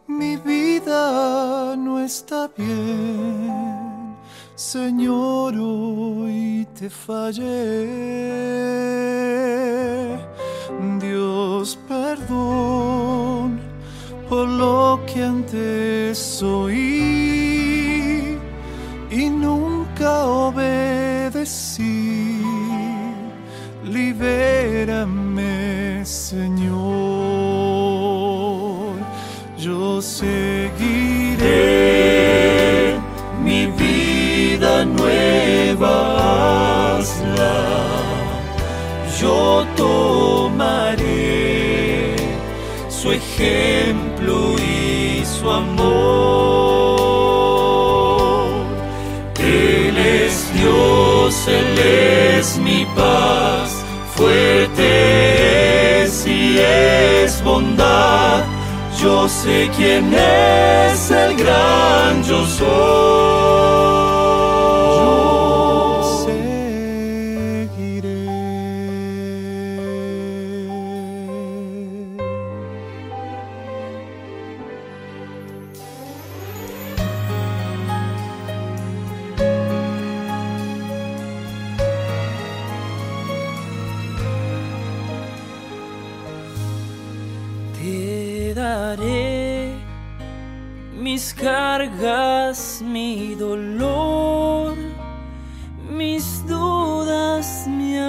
Mi 0.08 0.36
vida 0.38 1.76
no 1.76 2.00
está 2.00 2.50
bien, 2.56 4.16
Señor, 4.56 5.56
hoy 5.58 6.68
te 6.78 6.90
fallé. 6.90 7.88
Dios, 11.00 11.80
perdón 11.88 13.60
por 14.30 14.48
lo 14.48 15.00
que 15.08 15.24
antes 15.24 16.44
oí 16.44 18.38
y 19.10 19.30
nunca 19.30 20.26
obedecí. 20.26 21.97
Libérame, 24.20 26.04
Señor. 26.04 26.74
Yo 29.60 30.02
seguiré 30.02 31.46
mi 33.44 33.68
vida 33.68 34.84
nueva. 34.86 36.98
hazla. 36.98 37.62
Yo 39.22 39.68
tomaré 39.76 41.06
su 42.90 43.12
ejemplo 43.12 44.56
y 44.58 45.24
su 45.26 45.48
amor. 45.48 46.98
Él 49.40 49.96
es 49.98 50.52
Dios, 50.54 51.48
Él 51.48 51.78
es 51.78 52.58
mi 52.58 52.86
paz, 52.96 53.77
fuerte 54.18 56.04
es 56.04 56.26
y 56.26 56.58
es 56.60 57.44
bondad. 57.44 58.44
Yo 59.00 59.30
sé 59.30 59.70
quién 59.78 60.12
es 60.14 61.12
el 61.12 61.38
gran 61.38 62.24
yo 62.24 62.46
soy. 62.46 64.07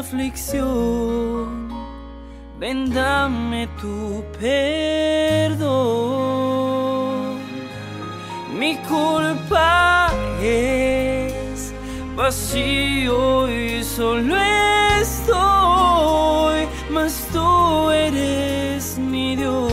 Aflicción. 0.09 1.69
Ven, 2.59 2.91
dame 2.91 3.69
tu 3.81 4.25
perdón. 4.41 5.69
Mi 8.59 8.77
culpa 8.89 10.11
es 10.43 11.73
vacío 12.17 13.49
y 13.49 13.85
solo 13.85 14.35
estoy, 15.01 16.67
mas 16.91 17.29
tú 17.33 17.91
eres 17.91 18.99
mi 18.99 19.37
Dios. 19.37 19.69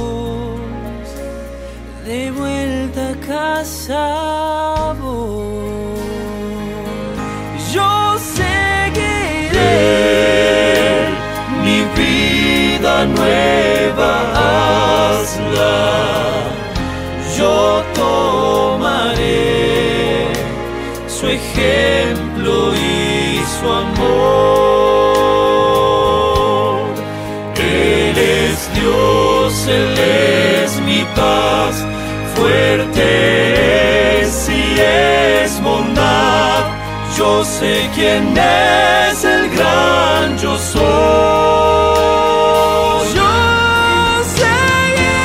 De 2.06 2.32
vuelta 2.32 3.12
a 3.12 3.16
casa 3.26 4.75
y 32.98 34.80
es 34.80 35.62
bondad. 35.62 36.66
Yo 37.18 37.44
sé 37.44 37.90
quién 37.94 38.38
es 38.38 39.24
el 39.24 39.50
gran 39.50 40.38
yo 40.38 40.58
soy. 40.58 40.84
Yo 43.16 43.24
seguiré 44.36 45.16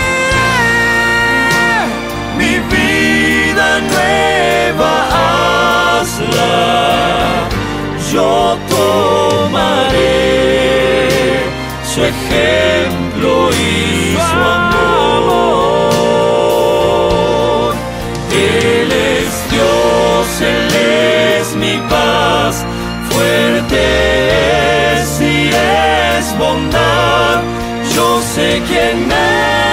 mi 2.38 2.59
vida 2.74 3.80
nueva 3.80 4.92
hazla. 6.00 7.48
Yo 8.12 8.59
tomaré 8.68 10.11
su 11.85 12.04
ejemplo 12.04 13.50
y 13.52 14.10
Dios, 19.50 20.40
Él 20.40 20.68
es 21.40 21.56
mi 21.56 21.76
paz, 21.88 22.64
fuerte 23.10 23.78
es 24.94 25.20
y 25.20 25.48
es 25.48 26.38
bondad. 26.38 27.42
Yo 27.94 28.20
sé 28.22 28.62
quién 28.68 29.10
es 29.10 29.69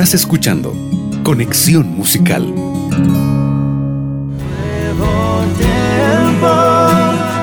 Estás 0.00 0.14
escuchando 0.22 0.72
Conexión 1.22 1.94
Musical. 1.94 2.46
Nuevo 2.46 3.04
tiempo 5.58 6.48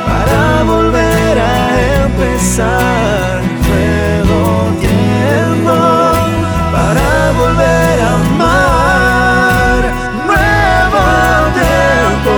para 0.07 0.63
volver 0.63 1.37
a 1.37 2.05
empezar. 2.05 3.43
Nuevo 3.67 4.71
tiempo 4.81 5.75
para 6.71 7.31
volver 7.37 8.01
a 8.01 8.15
amar. 8.25 9.81
Nuevo 10.25 11.05
tiempo, 11.61 12.35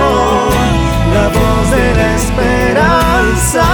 la 1.14 1.26
voz 1.28 1.64
de 1.70 1.86
la 1.96 2.08
esperanza. 2.16 3.64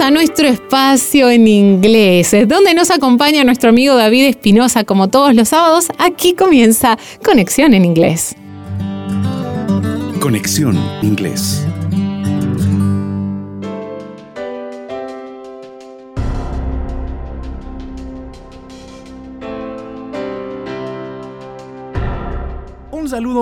A 0.00 0.10
nuestro 0.10 0.48
espacio 0.48 1.30
en 1.30 1.46
inglés, 1.46 2.34
donde 2.46 2.74
nos 2.74 2.90
acompaña 2.90 3.44
nuestro 3.44 3.70
amigo 3.70 3.94
David 3.94 4.24
Espinosa 4.26 4.82
como 4.82 5.08
todos 5.08 5.34
los 5.34 5.50
sábados. 5.50 5.86
Aquí 5.98 6.34
comienza 6.34 6.98
Conexión 7.24 7.74
en 7.74 7.84
inglés. 7.84 8.34
Conexión 10.20 10.76
Inglés. 11.00 11.64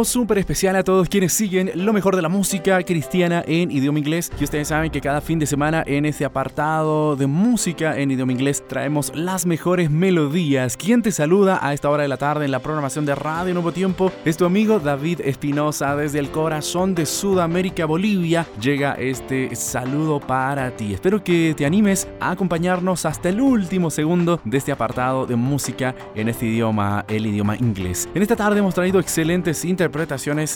Súper 0.04 0.38
especial 0.38 0.76
a 0.76 0.84
todos 0.84 1.08
quienes 1.08 1.32
siguen 1.32 1.70
lo 1.74 1.92
mejor 1.92 2.16
de 2.16 2.22
la 2.22 2.28
música 2.28 2.82
cristiana 2.82 3.44
en 3.46 3.70
idioma 3.70 3.98
inglés. 3.98 4.30
Y 4.40 4.44
ustedes 4.44 4.68
saben 4.68 4.90
que 4.90 5.00
cada 5.00 5.20
fin 5.20 5.38
de 5.38 5.46
semana 5.46 5.84
en 5.86 6.04
este 6.04 6.24
apartado 6.24 7.16
de 7.16 7.26
música 7.26 7.98
en 7.98 8.10
idioma 8.10 8.32
inglés 8.32 8.64
traemos 8.68 9.12
las 9.14 9.46
mejores 9.46 9.90
melodías. 9.90 10.76
Quien 10.76 11.02
te 11.02 11.12
saluda 11.12 11.58
a 11.62 11.72
esta 11.72 11.90
hora 11.90 12.02
de 12.02 12.08
la 12.08 12.16
tarde 12.16 12.44
en 12.44 12.50
la 12.50 12.60
programación 12.60 13.06
de 13.06 13.14
Radio 13.14 13.54
Nuevo 13.54 13.72
Tiempo 13.72 14.10
es 14.24 14.36
tu 14.36 14.44
amigo 14.44 14.80
David 14.80 15.20
Espinosa 15.24 15.94
desde 15.94 16.18
el 16.18 16.30
corazón 16.30 16.94
de 16.94 17.06
Sudamérica, 17.06 17.86
Bolivia. 17.86 18.46
Llega 18.60 18.94
este 18.94 19.54
saludo 19.54 20.18
para 20.20 20.76
ti. 20.76 20.94
Espero 20.94 21.22
que 21.22 21.54
te 21.56 21.66
animes 21.66 22.08
a 22.20 22.32
acompañarnos 22.32 23.06
hasta 23.06 23.28
el 23.28 23.40
último 23.40 23.90
segundo 23.90 24.40
de 24.44 24.58
este 24.58 24.72
apartado 24.72 25.26
de 25.26 25.36
música 25.36 25.94
en 26.14 26.28
este 26.28 26.46
idioma, 26.46 27.04
el 27.08 27.26
idioma 27.26 27.56
inglés. 27.56 28.08
En 28.14 28.22
esta 28.22 28.36
tarde 28.36 28.58
hemos 28.58 28.74
traído 28.74 28.98
excelentes 28.98 29.64
interpretaciones 29.64 29.91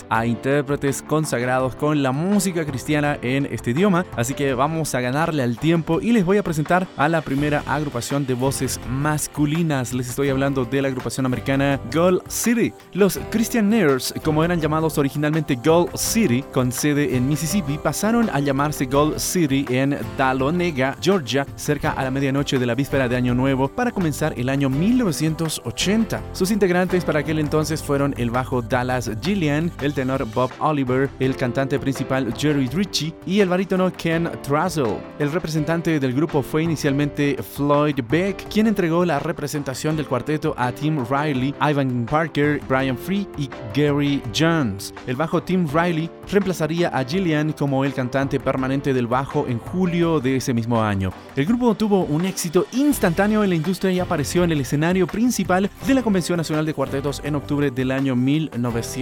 a 0.09 0.25
intérpretes 0.25 1.01
consagrados 1.01 1.75
con 1.75 2.01
la 2.01 2.11
música 2.11 2.65
cristiana 2.65 3.17
en 3.21 3.45
este 3.45 3.71
idioma, 3.71 4.05
así 4.15 4.33
que 4.33 4.53
vamos 4.53 4.95
a 4.95 4.99
ganarle 4.99 5.43
al 5.43 5.59
tiempo 5.59 6.01
y 6.01 6.11
les 6.11 6.25
voy 6.25 6.37
a 6.37 6.43
presentar 6.43 6.87
a 6.97 7.07
la 7.07 7.21
primera 7.21 7.63
agrupación 7.67 8.25
de 8.25 8.33
voces 8.33 8.79
masculinas. 8.89 9.93
Les 9.93 10.09
estoy 10.09 10.29
hablando 10.29 10.65
de 10.65 10.81
la 10.81 10.87
agrupación 10.87 11.25
americana 11.25 11.79
Gold 11.93 12.21
City. 12.27 12.73
Los 12.93 13.19
Christian 13.29 13.69
Nerds, 13.69 14.13
como 14.23 14.43
eran 14.43 14.59
llamados 14.59 14.97
originalmente 14.97 15.55
Gold 15.55 15.95
City, 15.95 16.43
con 16.51 16.71
sede 16.71 17.15
en 17.15 17.27
Mississippi, 17.27 17.77
pasaron 17.77 18.29
a 18.33 18.39
llamarse 18.39 18.85
Gold 18.85 19.19
City 19.19 19.65
en 19.69 19.97
Dahlonega, 20.17 20.97
Georgia, 20.99 21.45
cerca 21.55 21.91
a 21.91 22.03
la 22.03 22.11
medianoche 22.11 22.57
de 22.57 22.65
la 22.65 22.75
víspera 22.75 23.07
de 23.07 23.15
Año 23.15 23.35
Nuevo, 23.35 23.67
para 23.67 23.91
comenzar 23.91 24.33
el 24.35 24.49
año 24.49 24.69
1980. 24.69 26.21
Sus 26.33 26.51
integrantes 26.51 27.05
para 27.05 27.19
aquel 27.19 27.39
entonces 27.39 27.83
fueron 27.83 28.15
el 28.17 28.31
bajo 28.31 28.61
Dallas 28.61 29.16
Gillian, 29.21 29.71
el 29.81 29.93
tenor 29.93 30.25
Bob 30.33 30.51
Oliver, 30.59 31.09
el 31.19 31.35
cantante 31.35 31.79
principal 31.79 32.33
Jerry 32.37 32.67
Ritchie 32.67 33.13
y 33.25 33.39
el 33.39 33.49
barítono 33.49 33.91
Ken 33.91 34.29
Trussell. 34.43 34.97
El 35.19 35.31
representante 35.31 35.99
del 35.99 36.13
grupo 36.13 36.41
fue 36.41 36.63
inicialmente 36.63 37.37
Floyd 37.41 37.99
Beck, 38.09 38.47
quien 38.49 38.67
entregó 38.67 39.05
la 39.05 39.19
representación 39.19 39.95
del 39.95 40.07
cuarteto 40.07 40.53
a 40.57 40.71
Tim 40.71 41.05
Riley, 41.09 41.53
Ivan 41.61 42.05
Parker, 42.05 42.61
Brian 42.67 42.97
Free 42.97 43.27
y 43.37 43.49
Gary 43.73 44.21
Jones. 44.37 44.93
El 45.05 45.15
bajo 45.15 45.41
Tim 45.41 45.67
Riley 45.67 46.09
reemplazaría 46.31 46.89
a 46.89 47.03
Gillian 47.03 47.53
como 47.53 47.85
el 47.85 47.93
cantante 47.93 48.39
permanente 48.39 48.93
del 48.93 49.07
bajo 49.07 49.45
en 49.47 49.59
julio 49.59 50.19
de 50.19 50.37
ese 50.37 50.53
mismo 50.53 50.81
año. 50.81 51.11
El 51.35 51.45
grupo 51.45 51.75
tuvo 51.75 52.03
un 52.03 52.25
éxito 52.25 52.65
instantáneo 52.73 53.43
en 53.43 53.49
la 53.49 53.55
industria 53.55 53.91
y 53.91 53.99
apareció 53.99 54.43
en 54.43 54.51
el 54.51 54.61
escenario 54.61 55.07
principal 55.07 55.69
de 55.85 55.93
la 55.93 56.03
Convención 56.03 56.37
Nacional 56.37 56.65
de 56.65 56.73
Cuartetos 56.73 57.21
en 57.23 57.35
octubre 57.35 57.71
del 57.71 57.91
año 57.91 58.15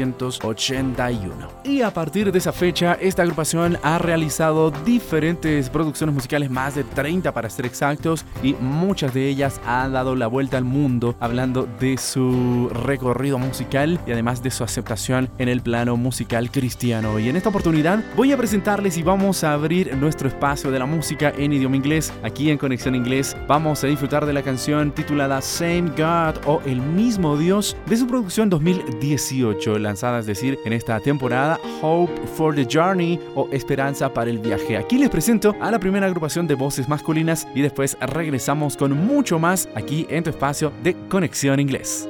1981. 0.06 1.50
Y 1.64 1.82
a 1.82 1.92
partir 1.92 2.32
de 2.32 2.38
esa 2.38 2.52
fecha, 2.52 2.98
esta 3.02 3.24
agrupación 3.24 3.78
ha 3.84 3.98
realizado 3.98 4.72
diferentes 4.86 5.70
producciones 5.70 6.14
musicales, 6.14 6.50
más 6.50 6.76
de 6.76 6.84
30 6.84 7.34
para 7.34 7.50
ser 7.50 7.66
exactos, 7.66 8.26
y 8.44 8.54
muchas 8.54 9.14
de 9.14 9.28
ellas 9.28 9.60
han 9.66 9.94
dado 9.94 10.16
la 10.16 10.28
vuelta 10.28 10.58
al 10.58 10.64
mundo 10.64 11.16
hablando 11.20 11.68
de 11.80 11.98
su 11.98 12.70
recorrido 12.72 13.40
musical 13.40 14.00
y 14.06 14.12
además 14.12 14.44
de 14.44 14.52
su 14.52 14.64
aceptación 14.64 15.30
en 15.38 15.50
el 15.50 15.62
plano 15.62 15.98
musical 15.98 16.52
cristiano. 16.52 17.20
Y 17.20 17.30
en 17.30 17.36
esta 17.36 17.50
oportunidad 17.50 18.04
voy 18.16 18.32
a 18.32 18.38
presentarles 18.38 18.98
y 18.98 19.04
vamos 19.04 19.44
a 19.44 19.54
abrir 19.54 19.96
nuestro 19.96 20.28
espacio 20.28 20.72
de 20.72 20.80
la 20.80 20.86
música 20.86 21.34
en 21.38 21.54
idioma 21.54 21.76
inglés. 21.76 22.14
Aquí 22.24 22.50
en 22.50 22.58
Conexión 22.58 22.96
Inglés 22.96 23.36
vamos 23.48 23.84
a 23.84 23.88
disfrutar 23.88 24.26
de 24.26 24.34
la 24.34 24.44
canción 24.44 24.92
titulada 24.92 25.42
Same 25.42 25.92
God 25.98 26.46
o 26.46 26.62
El 26.66 26.82
mismo 26.82 27.38
Dios 27.38 27.76
de 27.88 27.98
su 27.98 28.08
producción 28.08 28.50
2018, 28.50 29.80
es 30.04 30.26
decir 30.26 30.60
en 30.66 30.74
esta 30.74 31.00
temporada 31.00 31.60
Hope 31.82 32.14
for 32.36 32.54
the 32.54 32.66
Journey 32.70 33.20
o 33.36 33.48
Esperanza 33.52 34.14
para 34.14 34.30
el 34.30 34.40
viaje. 34.40 34.78
Aquí 34.78 34.98
les 34.98 35.10
presento 35.10 35.56
a 35.62 35.72
la 35.72 35.80
primera 35.80 36.06
agrupación 36.06 36.48
de 36.48 36.56
voces 36.56 36.88
masculinas 36.88 37.48
y 37.56 37.62
después 37.62 37.98
regresamos 38.00 38.78
con 38.78 38.92
mucho 38.94 39.40
más 39.40 39.70
aquí 39.76 40.06
en 40.10 40.24
tu 40.24 40.30
espacio 40.30 40.72
de 40.84 40.96
Conexión 41.10 41.60
Inglés. 41.60 42.08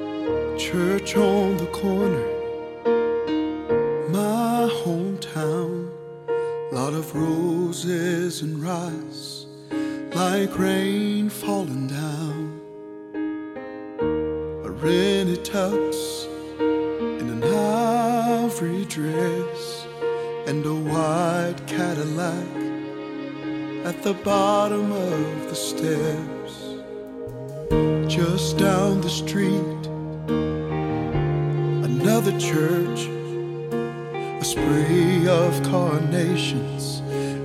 My 4.08 4.68
hometown. 4.84 5.96
Lot 6.72 6.94
of 6.94 7.14
roses 7.14 8.42
and 8.42 8.60
rice, 8.62 9.46
like 10.14 10.58
rain 10.58 11.28
falling 11.28 11.86
down. 11.86 12.25
Dress, 18.96 19.86
and 20.46 20.64
a 20.64 20.74
white 20.74 21.60
Cadillac 21.66 22.56
at 23.84 24.02
the 24.02 24.14
bottom 24.24 24.90
of 24.90 25.50
the 25.50 25.54
steps. 25.54 26.54
Just 28.10 28.56
down 28.56 29.02
the 29.02 29.10
street, 29.10 29.82
another 31.90 32.32
church, 32.40 33.00
a 34.40 34.44
spray 34.52 35.28
of 35.28 35.62
carnations, 35.64 37.00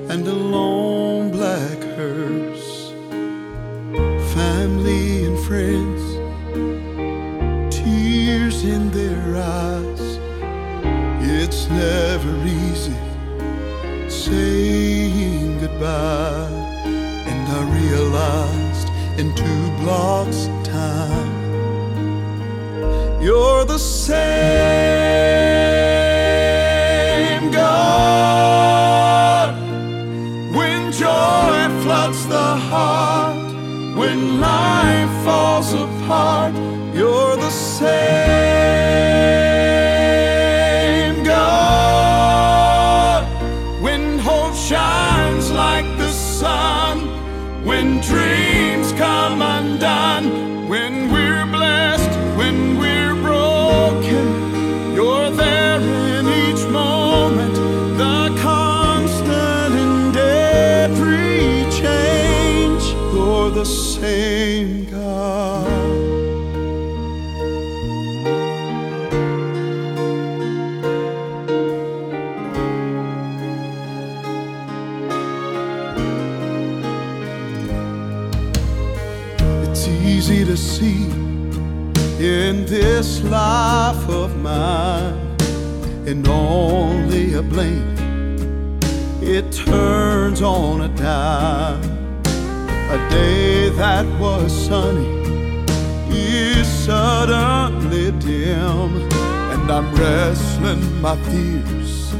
and 0.09 0.25
a 0.25 0.33
lone 0.55 1.31
black 1.31 1.79
hearse. 1.97 2.93
Family 4.33 5.25
and 5.25 5.37
friends, 5.47 6.00
and 15.83 17.47
I 17.47 17.61
realized 17.81 18.89
in 19.19 19.33
two 19.35 19.83
blocks 19.83 20.47
time. 20.63 21.31
You're 23.21 23.65
the 23.65 23.77
same 23.77 24.50
when 47.63 48.01
dreams 48.01 48.91
come 48.93 49.41
undone, 49.41 50.60
this 83.21 83.31
life 83.31 84.09
of 84.09 84.37
mine, 84.37 85.35
and 86.07 86.27
only 86.27 87.33
a 87.33 87.41
blink, 87.41 87.99
it 89.21 89.51
turns 89.51 90.41
on 90.41 90.81
a 90.81 90.89
dime. 90.89 91.81
A 92.25 93.09
day 93.09 93.69
that 93.69 94.05
was 94.19 94.51
sunny 94.51 95.21
is 96.09 96.67
suddenly 96.67 98.11
dim, 98.19 99.09
and 99.51 99.71
I'm 99.71 99.93
wrestling 99.95 101.01
my 101.01 101.15
fears 101.23 102.13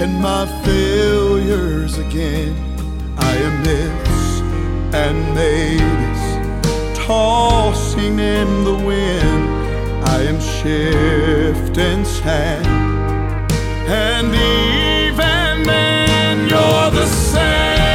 and 0.00 0.20
my 0.20 0.46
failures 0.64 1.98
again. 1.98 2.54
I 3.18 3.36
am 3.36 3.62
myths 3.62 4.40
and 4.94 5.34
maybes 5.34 6.98
tossing 6.98 8.18
in 8.18 8.64
the 8.64 8.74
wind. 8.74 9.55
I 10.08 10.22
am 10.22 10.40
shifting 10.40 12.04
sand, 12.04 12.66
and 13.88 14.28
even 14.28 15.66
then 15.66 16.48
you're 16.48 16.90
the 16.90 17.06
same 17.06 17.85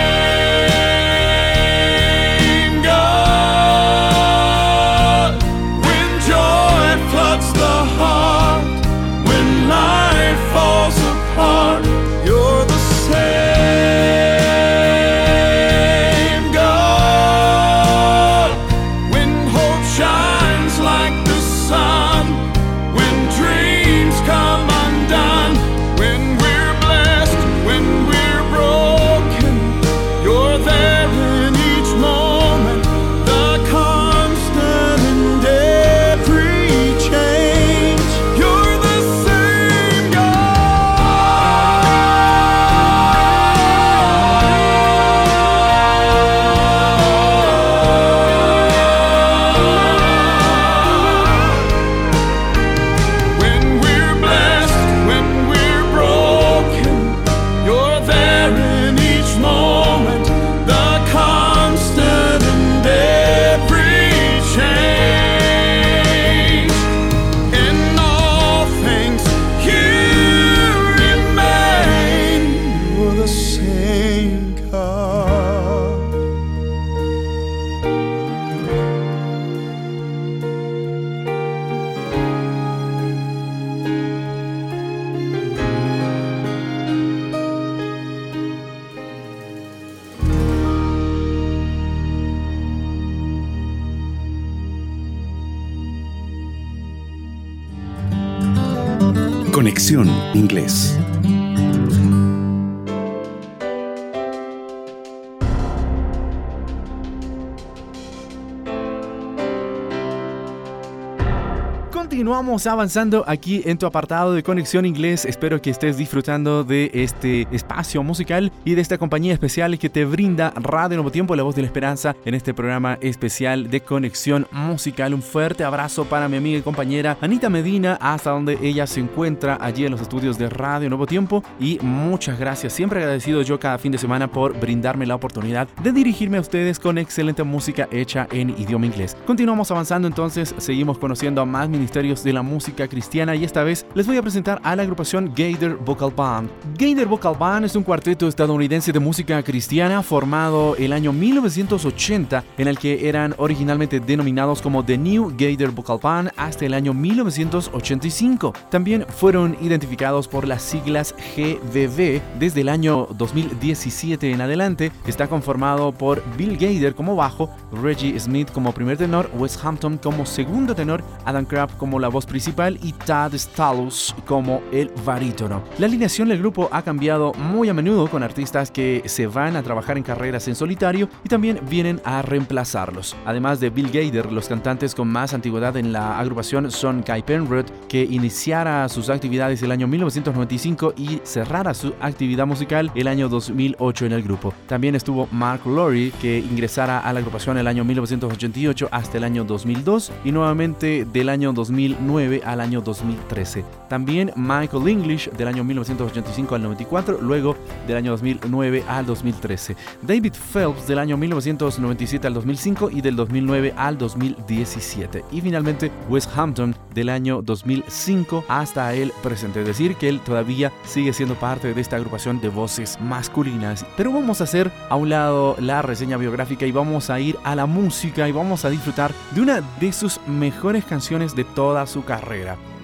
Continuamos 112.51 112.67
avanzando 112.67 113.23
aquí 113.27 113.61
en 113.63 113.77
tu 113.77 113.85
apartado 113.85 114.33
de 114.33 114.43
Conexión 114.43 114.85
Inglés. 114.85 115.23
Espero 115.23 115.61
que 115.61 115.69
estés 115.69 115.95
disfrutando 115.95 116.65
de 116.65 116.91
este 116.93 117.47
espacio 117.49 118.03
musical 118.03 118.51
y 118.65 118.75
de 118.75 118.81
esta 118.81 118.97
compañía 118.97 119.31
especial 119.31 119.79
que 119.79 119.89
te 119.89 120.03
brinda 120.03 120.51
Radio 120.57 120.97
Nuevo 120.97 121.11
Tiempo, 121.11 121.33
la 121.33 121.43
voz 121.43 121.55
de 121.55 121.61
la 121.61 121.67
esperanza, 121.67 122.13
en 122.25 122.33
este 122.33 122.53
programa 122.53 122.97
especial 122.99 123.69
de 123.69 123.79
Conexión 123.79 124.47
Musical. 124.51 125.13
Un 125.13 125.21
fuerte 125.21 125.63
abrazo 125.63 126.03
para 126.03 126.27
mi 126.27 126.35
amiga 126.35 126.59
y 126.59 126.61
compañera 126.61 127.17
Anita 127.21 127.49
Medina, 127.49 127.97
hasta 128.01 128.31
donde 128.31 128.57
ella 128.61 128.85
se 128.85 128.99
encuentra 128.99 129.57
allí 129.61 129.85
en 129.85 129.91
los 129.91 130.01
estudios 130.01 130.37
de 130.37 130.49
Radio 130.49 130.89
Nuevo 130.89 131.07
Tiempo. 131.07 131.45
Y 131.57 131.79
muchas 131.81 132.37
gracias, 132.37 132.73
siempre 132.73 132.99
agradecido 132.99 133.43
yo 133.43 133.61
cada 133.61 133.77
fin 133.77 133.93
de 133.93 133.97
semana 133.97 134.29
por 134.29 134.59
brindarme 134.59 135.05
la 135.05 135.15
oportunidad 135.15 135.69
de 135.81 135.93
dirigirme 135.93 136.35
a 136.35 136.41
ustedes 136.41 136.79
con 136.79 136.97
excelente 136.97 137.43
música 137.43 137.87
hecha 137.91 138.27
en 138.29 138.49
idioma 138.49 138.87
inglés. 138.87 139.15
Continuamos 139.25 139.71
avanzando 139.71 140.05
entonces, 140.05 140.53
seguimos 140.57 140.97
conociendo 140.97 141.39
a 141.39 141.45
más 141.45 141.69
ministerios 141.69 142.25
de 142.25 142.33
la 142.33 142.41
música 142.41 142.50
cristiana 142.89 143.35
y 143.35 143.43
esta 143.43 143.63
vez 143.63 143.85
les 143.93 144.07
voy 144.07 144.17
a 144.17 144.21
presentar 144.21 144.59
a 144.63 144.75
la 144.75 144.83
agrupación 144.83 145.31
Gator 145.35 145.77
Vocal 145.83 146.11
Band. 146.15 146.49
Gator 146.77 147.07
Vocal 147.07 147.35
Band 147.39 147.65
es 147.65 147.75
un 147.75 147.83
cuarteto 147.83 148.27
estadounidense 148.27 148.91
de 148.91 148.99
música 148.99 149.41
cristiana 149.43 150.03
formado 150.03 150.75
el 150.77 150.93
año 150.93 151.13
1980 151.13 152.43
en 152.57 152.67
el 152.67 152.77
que 152.77 153.07
eran 153.07 153.33
originalmente 153.37 153.99
denominados 153.99 154.61
como 154.61 154.83
The 154.83 154.97
New 154.97 155.33
Gator 155.37 155.71
Vocal 155.71 155.99
Band 156.01 156.31
hasta 156.35 156.65
el 156.65 156.73
año 156.73 156.93
1985. 156.93 158.53
También 158.69 159.05
fueron 159.07 159.57
identificados 159.61 160.27
por 160.27 160.47
las 160.47 160.61
siglas 160.61 161.15
GVV 161.35 162.21
desde 162.39 162.61
el 162.61 162.69
año 162.69 163.07
2017 163.17 164.31
en 164.31 164.41
adelante. 164.41 164.91
Está 165.07 165.27
conformado 165.27 165.91
por 165.91 166.23
Bill 166.37 166.57
Gator 166.57 166.95
como 166.95 167.15
bajo, 167.15 167.49
Reggie 167.71 168.19
Smith 168.19 168.51
como 168.51 168.73
primer 168.73 168.97
tenor, 168.97 169.29
Wes 169.37 169.57
Hampton 169.63 169.97
como 169.97 170.25
segundo 170.25 170.75
tenor, 170.75 171.03
Adam 171.25 171.45
Crabb 171.45 171.77
como 171.77 171.99
la 171.99 172.07
voz 172.07 172.25
principal 172.31 172.79
y 172.81 172.93
Tad 172.93 173.33
Stalus 173.35 174.15
como 174.25 174.61
el 174.71 174.89
barítono. 175.05 175.61
La 175.77 175.85
alineación 175.85 176.29
del 176.29 176.39
grupo 176.39 176.69
ha 176.71 176.81
cambiado 176.81 177.33
muy 177.33 177.67
a 177.67 177.73
menudo 177.73 178.07
con 178.07 178.23
artistas 178.23 178.71
que 178.71 179.03
se 179.05 179.27
van 179.27 179.57
a 179.57 179.63
trabajar 179.63 179.97
en 179.97 180.03
carreras 180.03 180.47
en 180.47 180.55
solitario 180.55 181.09
y 181.25 181.29
también 181.29 181.59
vienen 181.69 182.01
a 182.05 182.21
reemplazarlos. 182.21 183.17
Además 183.25 183.59
de 183.59 183.69
Bill 183.69 183.91
Gader, 183.91 184.31
los 184.31 184.47
cantantes 184.47 184.95
con 184.95 185.09
más 185.09 185.33
antigüedad 185.33 185.75
en 185.75 185.91
la 185.91 186.17
agrupación 186.17 186.71
son 186.71 187.03
Kai 187.03 187.21
Penrod, 187.21 187.65
que 187.89 188.03
iniciara 188.03 188.87
sus 188.87 189.09
actividades 189.09 189.61
el 189.61 189.71
año 189.71 189.87
1995 189.87 190.93
y 190.95 191.19
cerrara 191.23 191.73
su 191.73 191.93
actividad 191.99 192.47
musical 192.47 192.91
el 192.95 193.07
año 193.07 193.27
2008 193.27 194.05
en 194.05 194.13
el 194.13 194.23
grupo. 194.23 194.53
También 194.67 194.95
estuvo 194.95 195.27
Mark 195.31 195.65
Lowry, 195.65 196.11
que 196.21 196.39
ingresara 196.39 196.99
a 196.99 197.11
la 197.11 197.19
agrupación 197.19 197.57
el 197.57 197.67
año 197.67 197.83
1988 197.83 198.87
hasta 198.89 199.17
el 199.17 199.25
año 199.25 199.43
2002 199.43 200.11
y 200.23 200.31
nuevamente 200.31 201.05
del 201.05 201.27
año 201.27 201.51
2000 201.51 201.97
2009 202.21 202.41
al 202.45 202.61
año 202.61 202.81
2013. 202.81 203.65
También 203.89 204.31
Michael 204.35 204.87
English 204.87 205.29
del 205.31 205.47
año 205.47 205.63
1985 205.63 206.55
al 206.55 206.63
94, 206.63 207.19
luego 207.21 207.55
del 207.87 207.97
año 207.97 208.11
2009 208.11 208.83
al 208.87 209.05
2013. 209.05 209.75
David 210.01 210.33
Phelps 210.53 210.87
del 210.87 210.99
año 210.99 211.17
1997 211.17 212.27
al 212.27 212.33
2005 212.33 212.89
y 212.91 213.01
del 213.01 213.15
2009 213.15 213.73
al 213.75 213.97
2017. 213.97 215.25
Y 215.31 215.41
finalmente 215.41 215.91
Wes 216.09 216.29
Hampton 216.35 216.75
del 216.93 217.09
año 217.09 217.41
2005 217.41 218.45
hasta 218.47 218.93
el 218.93 219.11
presente. 219.23 219.61
Es 219.61 219.67
decir, 219.67 219.95
que 219.95 220.09
él 220.09 220.19
todavía 220.21 220.71
sigue 220.85 221.13
siendo 221.13 221.35
parte 221.35 221.73
de 221.73 221.81
esta 221.81 221.95
agrupación 221.95 222.39
de 222.41 222.49
voces 222.49 222.99
masculinas. 223.01 223.85
Pero 223.97 224.11
vamos 224.11 224.41
a 224.41 224.43
hacer 224.43 224.71
a 224.89 224.95
un 224.95 225.09
lado 225.09 225.55
la 225.59 225.81
reseña 225.81 226.17
biográfica 226.17 226.65
y 226.65 226.71
vamos 226.71 227.09
a 227.09 227.19
ir 227.19 227.37
a 227.43 227.55
la 227.55 227.65
música 227.65 228.27
y 228.27 228.31
vamos 228.31 228.65
a 228.65 228.69
disfrutar 228.69 229.11
de 229.31 229.41
una 229.41 229.61
de 229.79 229.91
sus 229.91 230.19
mejores 230.27 230.85
canciones 230.85 231.35
de 231.35 231.43
toda 231.43 231.85
su 231.87 232.03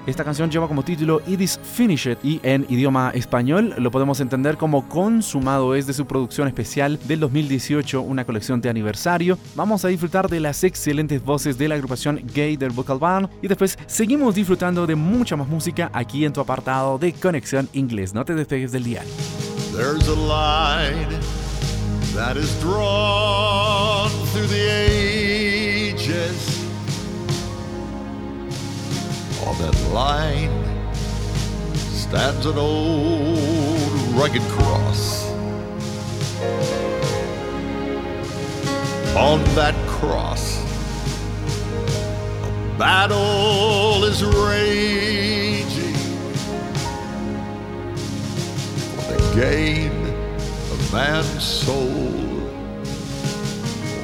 Esta 0.07 0.23
canción 0.23 0.49
lleva 0.49 0.69
como 0.69 0.83
título 0.83 1.21
It 1.27 1.41
is 1.41 1.59
Finished 1.61 2.19
y 2.23 2.39
en 2.41 2.65
idioma 2.69 3.11
español 3.13 3.73
lo 3.77 3.91
podemos 3.91 4.21
entender 4.21 4.55
como 4.55 4.87
consumado 4.87 5.75
es 5.75 5.85
de 5.85 5.91
su 5.91 6.05
producción 6.05 6.47
especial 6.47 6.97
del 7.09 7.19
2018, 7.19 8.01
una 8.01 8.23
colección 8.23 8.61
de 8.61 8.69
aniversario. 8.69 9.37
Vamos 9.53 9.83
a 9.83 9.89
disfrutar 9.89 10.29
de 10.29 10.39
las 10.39 10.63
excelentes 10.63 11.21
voces 11.21 11.57
de 11.57 11.67
la 11.67 11.75
agrupación 11.75 12.21
Gay 12.33 12.55
del 12.55 12.71
Vocal 12.71 12.99
Band 12.99 13.27
y 13.41 13.49
después 13.49 13.77
seguimos 13.85 14.33
disfrutando 14.33 14.87
de 14.87 14.95
mucha 14.95 15.35
más 15.35 15.49
música 15.49 15.91
aquí 15.91 16.23
en 16.23 16.31
tu 16.31 16.39
apartado 16.39 16.97
de 16.97 17.11
Conexión 17.11 17.67
Inglés. 17.73 18.13
No 18.13 18.23
te 18.23 18.34
despegues 18.34 18.71
del 18.71 18.86
dial. 18.86 19.05
On 29.45 29.57
that 29.59 29.75
line 29.93 30.51
stands 31.75 32.45
an 32.45 32.57
old 32.57 33.91
rugged 34.13 34.41
cross. 34.43 35.25
On 39.15 39.43
that 39.55 39.75
cross, 39.88 40.61
a 42.43 42.75
battle 42.77 44.03
is 44.03 44.23
raging 44.23 45.95
for 48.95 49.13
the 49.13 49.19
gain 49.35 49.91
of 50.71 50.93
man's 50.93 51.43
soul 51.43 52.47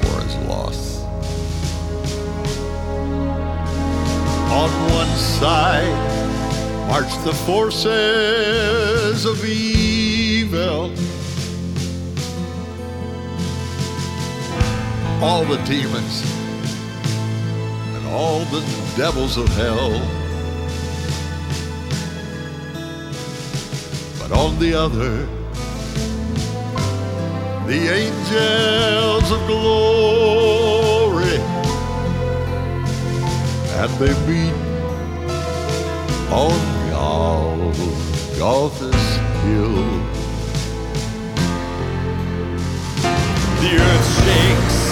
or 0.04 0.20
his 0.22 0.36
loss. 0.46 0.93
On 4.54 4.70
one 4.92 5.14
side 5.16 6.14
march 6.88 7.12
the 7.24 7.34
forces 7.46 9.24
of 9.24 9.44
evil. 9.44 10.92
All 15.20 15.44
the 15.44 15.56
demons 15.64 16.22
and 17.96 18.06
all 18.14 18.44
the 18.54 18.60
devils 18.96 19.36
of 19.36 19.48
hell. 19.56 19.90
But 24.20 24.30
on 24.38 24.58
the 24.60 24.74
other, 24.74 25.26
the 27.66 27.80
angels 28.00 29.32
of 29.32 29.46
glory 29.48 30.73
and 33.76 33.90
they 33.98 34.14
meet 34.26 34.54
on 36.30 36.58
Golgotha's 36.90 39.06
hill. 39.42 39.84
The 43.60 43.72
earth 43.86 44.08
shakes 44.22 44.82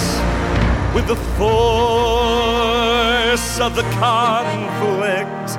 with 0.93 1.05
the 1.07 1.19
force 1.37 3.49
of 3.59 3.75
the 3.75 3.85
conflict, 3.99 5.49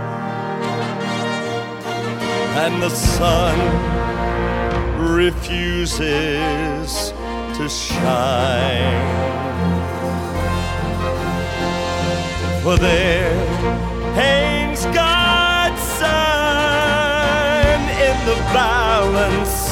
and 2.62 2.74
the 2.82 2.90
sun 2.90 3.58
refuses 5.16 7.12
to 7.56 7.64
shine. 7.68 9.24
For 12.64 12.78
there. 12.78 13.30
Hangs 14.14 14.86
God's 14.86 15.82
Son 15.82 17.80
in 18.08 18.16
the 18.24 18.36
balance, 18.54 19.63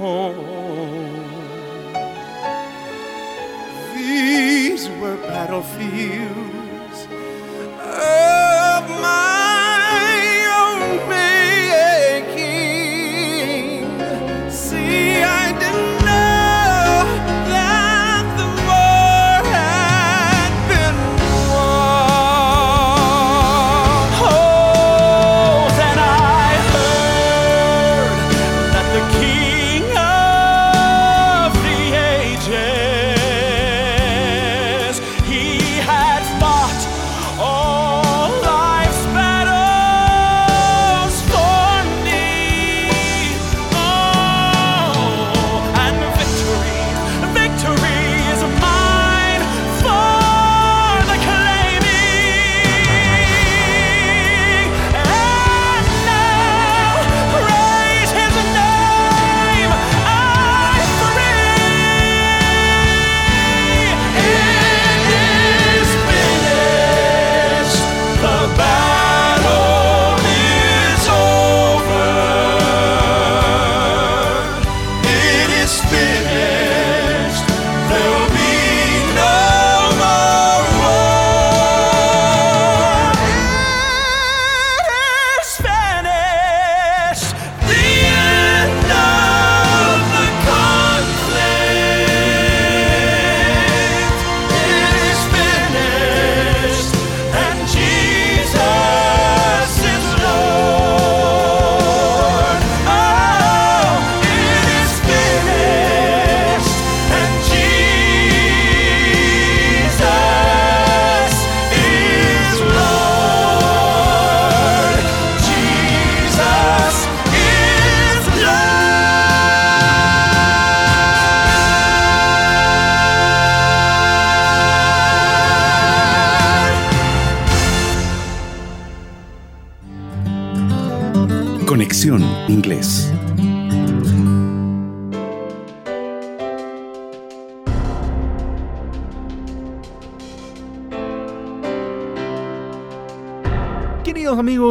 home. 0.00 1.28
These 3.94 4.88
were 4.98 5.18
battlefields 5.18 6.59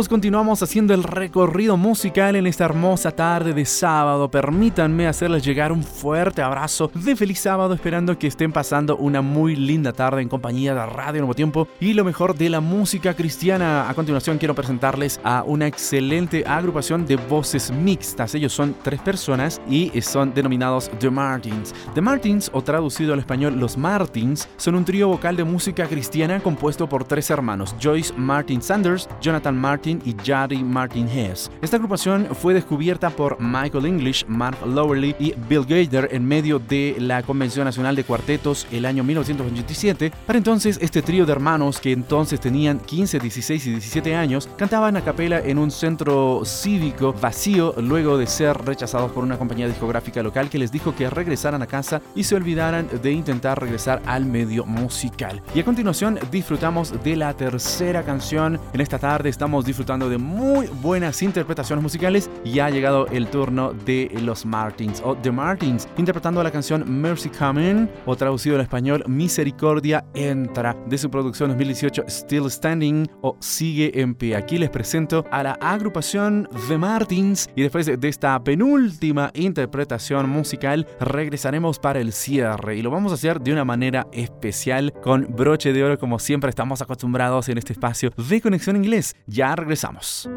continuamos 0.08 0.64
haciendo 0.64 0.94
el 0.94 1.04
recorrido 1.04 1.76
musical 1.76 2.36
en 2.36 2.48
esta 2.48 2.66
hermosa 2.66 3.12
tarde 3.12 3.54
de 3.54 3.66
sábado. 3.66 4.30
Permítanme 4.30 5.08
hacerles 5.08 5.44
llegar 5.44 5.72
un 5.72 5.84
fuerte 5.84 6.42
abrazo 6.42 6.92
de 6.94 7.16
feliz 7.16 7.40
sábado, 7.40 7.74
esperando 7.74 8.18
que 8.18 8.28
estén 8.28 8.52
pasando 8.52 8.96
una 8.98 9.22
muy 9.22 9.56
linda 9.56 9.92
tarde 9.92 10.22
en 10.22 10.30
compañía 10.30 10.74
de 10.74 10.86
Radio 10.86 11.22
Nuevo 11.22 11.34
Tiempo 11.34 11.68
y 11.80 11.94
lo 11.94 12.06
mejor 12.06 12.36
de 12.36 12.50
la 12.50 12.62
música 12.62 13.14
cristiana. 13.16 13.90
A 13.90 13.94
continuación 13.94 14.38
quiero 14.38 14.54
presentarles 14.54 15.20
a 15.24 15.44
una 15.46 15.68
excelente 15.68 16.44
agrupación 16.48 17.06
de 17.06 17.16
voces 17.16 17.72
mixtas. 17.72 18.36
Ellos 18.36 18.54
son 18.54 18.76
tres 18.84 19.02
personas 19.02 19.60
y 19.68 19.92
son 20.02 20.34
denominados 20.34 20.92
The 21.00 21.10
Martins. 21.10 21.74
The 21.96 22.02
Martins, 22.02 22.50
o 22.54 22.62
traducido 22.62 23.14
al 23.14 23.20
español 23.20 23.60
Los 23.60 23.76
Martins, 23.76 24.48
son 24.58 24.76
un 24.76 24.86
trío 24.86 25.08
vocal 25.08 25.36
de 25.36 25.44
música 25.44 25.88
cristiana 25.88 26.40
compuesto 26.40 26.88
por 26.88 27.04
tres 27.04 27.30
hermanos, 27.32 27.76
Joyce 27.82 28.14
Martin 28.16 28.62
Sanders, 28.62 29.10
Jonathan 29.20 29.58
Martin 29.58 29.89
y 29.98 30.16
Jari 30.24 30.64
Martin 30.64 31.08
Hess. 31.08 31.50
Esta 31.62 31.78
agrupación 31.78 32.28
fue 32.34 32.54
descubierta 32.54 33.10
por 33.10 33.38
Michael 33.40 33.86
English, 33.86 34.26
Mark 34.28 34.58
Lowerly 34.66 35.16
y 35.20 35.34
Bill 35.48 35.66
Gaither 35.66 36.10
en 36.12 36.26
medio 36.26 36.60
de 36.60 36.96
la 37.00 37.24
Convención 37.24 37.66
Nacional 37.66 37.96
de 37.96 38.04
Cuartetos 38.04 38.68
el 38.72 38.86
año 38.86 39.04
1987. 39.04 40.12
Para 40.26 40.38
entonces, 40.38 40.78
este 40.82 41.02
trío 41.02 41.26
de 41.26 41.32
hermanos, 41.32 41.80
que 41.80 41.92
entonces 41.92 42.40
tenían 42.40 42.80
15, 42.80 43.20
16 43.20 43.68
y 43.68 43.72
17 43.72 44.16
años, 44.16 44.50
cantaban 44.58 44.96
a 44.98 45.02
capela 45.02 45.40
en 45.40 45.58
un 45.58 45.72
centro 45.72 46.42
cívico 46.46 47.14
vacío 47.14 47.74
luego 47.78 48.18
de 48.18 48.28
ser 48.28 48.58
rechazados 48.58 49.12
por 49.12 49.24
una 49.24 49.38
compañía 49.38 49.68
discográfica 49.68 50.22
local 50.22 50.50
que 50.50 50.60
les 50.60 50.72
dijo 50.72 50.96
que 50.96 51.10
regresaran 51.10 51.62
a 51.62 51.68
casa 51.68 52.02
y 52.16 52.24
se 52.24 52.36
olvidaran 52.36 52.88
de 53.02 53.12
intentar 53.12 53.60
regresar 53.60 54.02
al 54.06 54.26
medio 54.26 54.66
musical. 54.66 55.42
Y 55.56 55.60
a 55.60 55.66
continuación 55.66 56.20
disfrutamos 56.32 56.94
de 57.04 57.16
la 57.16 57.34
tercera 57.34 58.04
canción 58.04 58.60
en 58.74 58.82
esta 58.82 59.00
tarde 59.00 59.30
estamos 59.30 59.66
disfrutando 59.66 59.79
de 59.80 60.18
muy 60.18 60.68
buenas 60.82 61.22
interpretaciones 61.22 61.82
musicales 61.82 62.30
y 62.44 62.60
ha 62.60 62.70
llegado 62.70 63.08
el 63.08 63.28
turno 63.28 63.74
de 63.74 64.12
los 64.22 64.46
Martins 64.46 65.02
o 65.06 65.16
The 65.16 65.32
Martins 65.32 65.88
interpretando 65.98 66.44
la 66.44 66.52
canción 66.52 66.84
Mercy 67.02 67.30
Coming 67.30 67.88
o 68.06 68.16
traducido 68.16 68.56
al 68.56 68.62
español 68.62 69.04
Misericordia 69.08 70.06
Entra 70.14 70.76
de 70.88 70.98
su 70.98 71.10
producción 71.10 71.52
2018 71.52 72.04
Still 72.10 72.52
Standing 72.52 73.10
o 73.22 73.38
Sigue 73.40 74.02
en 74.02 74.16
pie. 74.16 74.36
Aquí 74.36 74.58
les 74.58 74.70
presento 74.70 75.26
a 75.32 75.44
la 75.44 75.54
agrupación 75.54 76.50
The 76.68 76.78
Martins 76.78 77.50
y 77.56 77.62
después 77.62 77.86
de 77.86 78.08
esta 78.08 78.44
penúltima 78.44 79.32
interpretación 79.34 80.30
musical 80.30 80.88
regresaremos 81.00 81.80
para 81.80 82.00
el 82.00 82.12
cierre 82.12 82.76
y 82.76 82.82
lo 82.82 82.92
vamos 82.92 83.14
a 83.14 83.16
hacer 83.16 83.40
de 83.40 83.54
una 83.54 83.64
manera 83.64 84.08
especial 84.12 84.94
con 85.02 85.28
broche 85.36 85.72
de 85.72 85.84
oro 85.84 85.98
como 85.98 86.20
siempre 86.20 86.50
estamos 86.50 86.82
acostumbrados 86.82 87.48
en 87.48 87.58
este 87.58 87.74
espacio 87.74 88.12
de 88.18 88.42
conexión 88.42 88.76
inglés. 88.76 89.16
Ya 89.26 89.56
regresamos. 89.70 90.28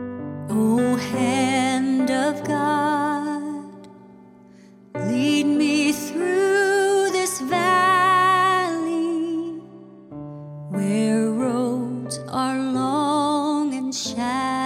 O 0.50 0.96
hand 1.14 2.10
of 2.10 2.42
God, 2.46 3.88
lead 5.08 5.46
me 5.46 5.92
through 5.92 7.10
this 7.12 7.40
valley 7.40 8.82
where 10.70 11.30
roads 11.30 12.18
are 12.28 12.58
long 12.58 13.72
and 13.74 13.94
shadows 13.94 14.61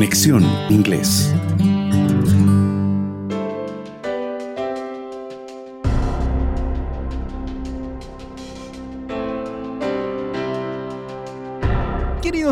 Conexión 0.00 0.42
Inglés. 0.70 1.30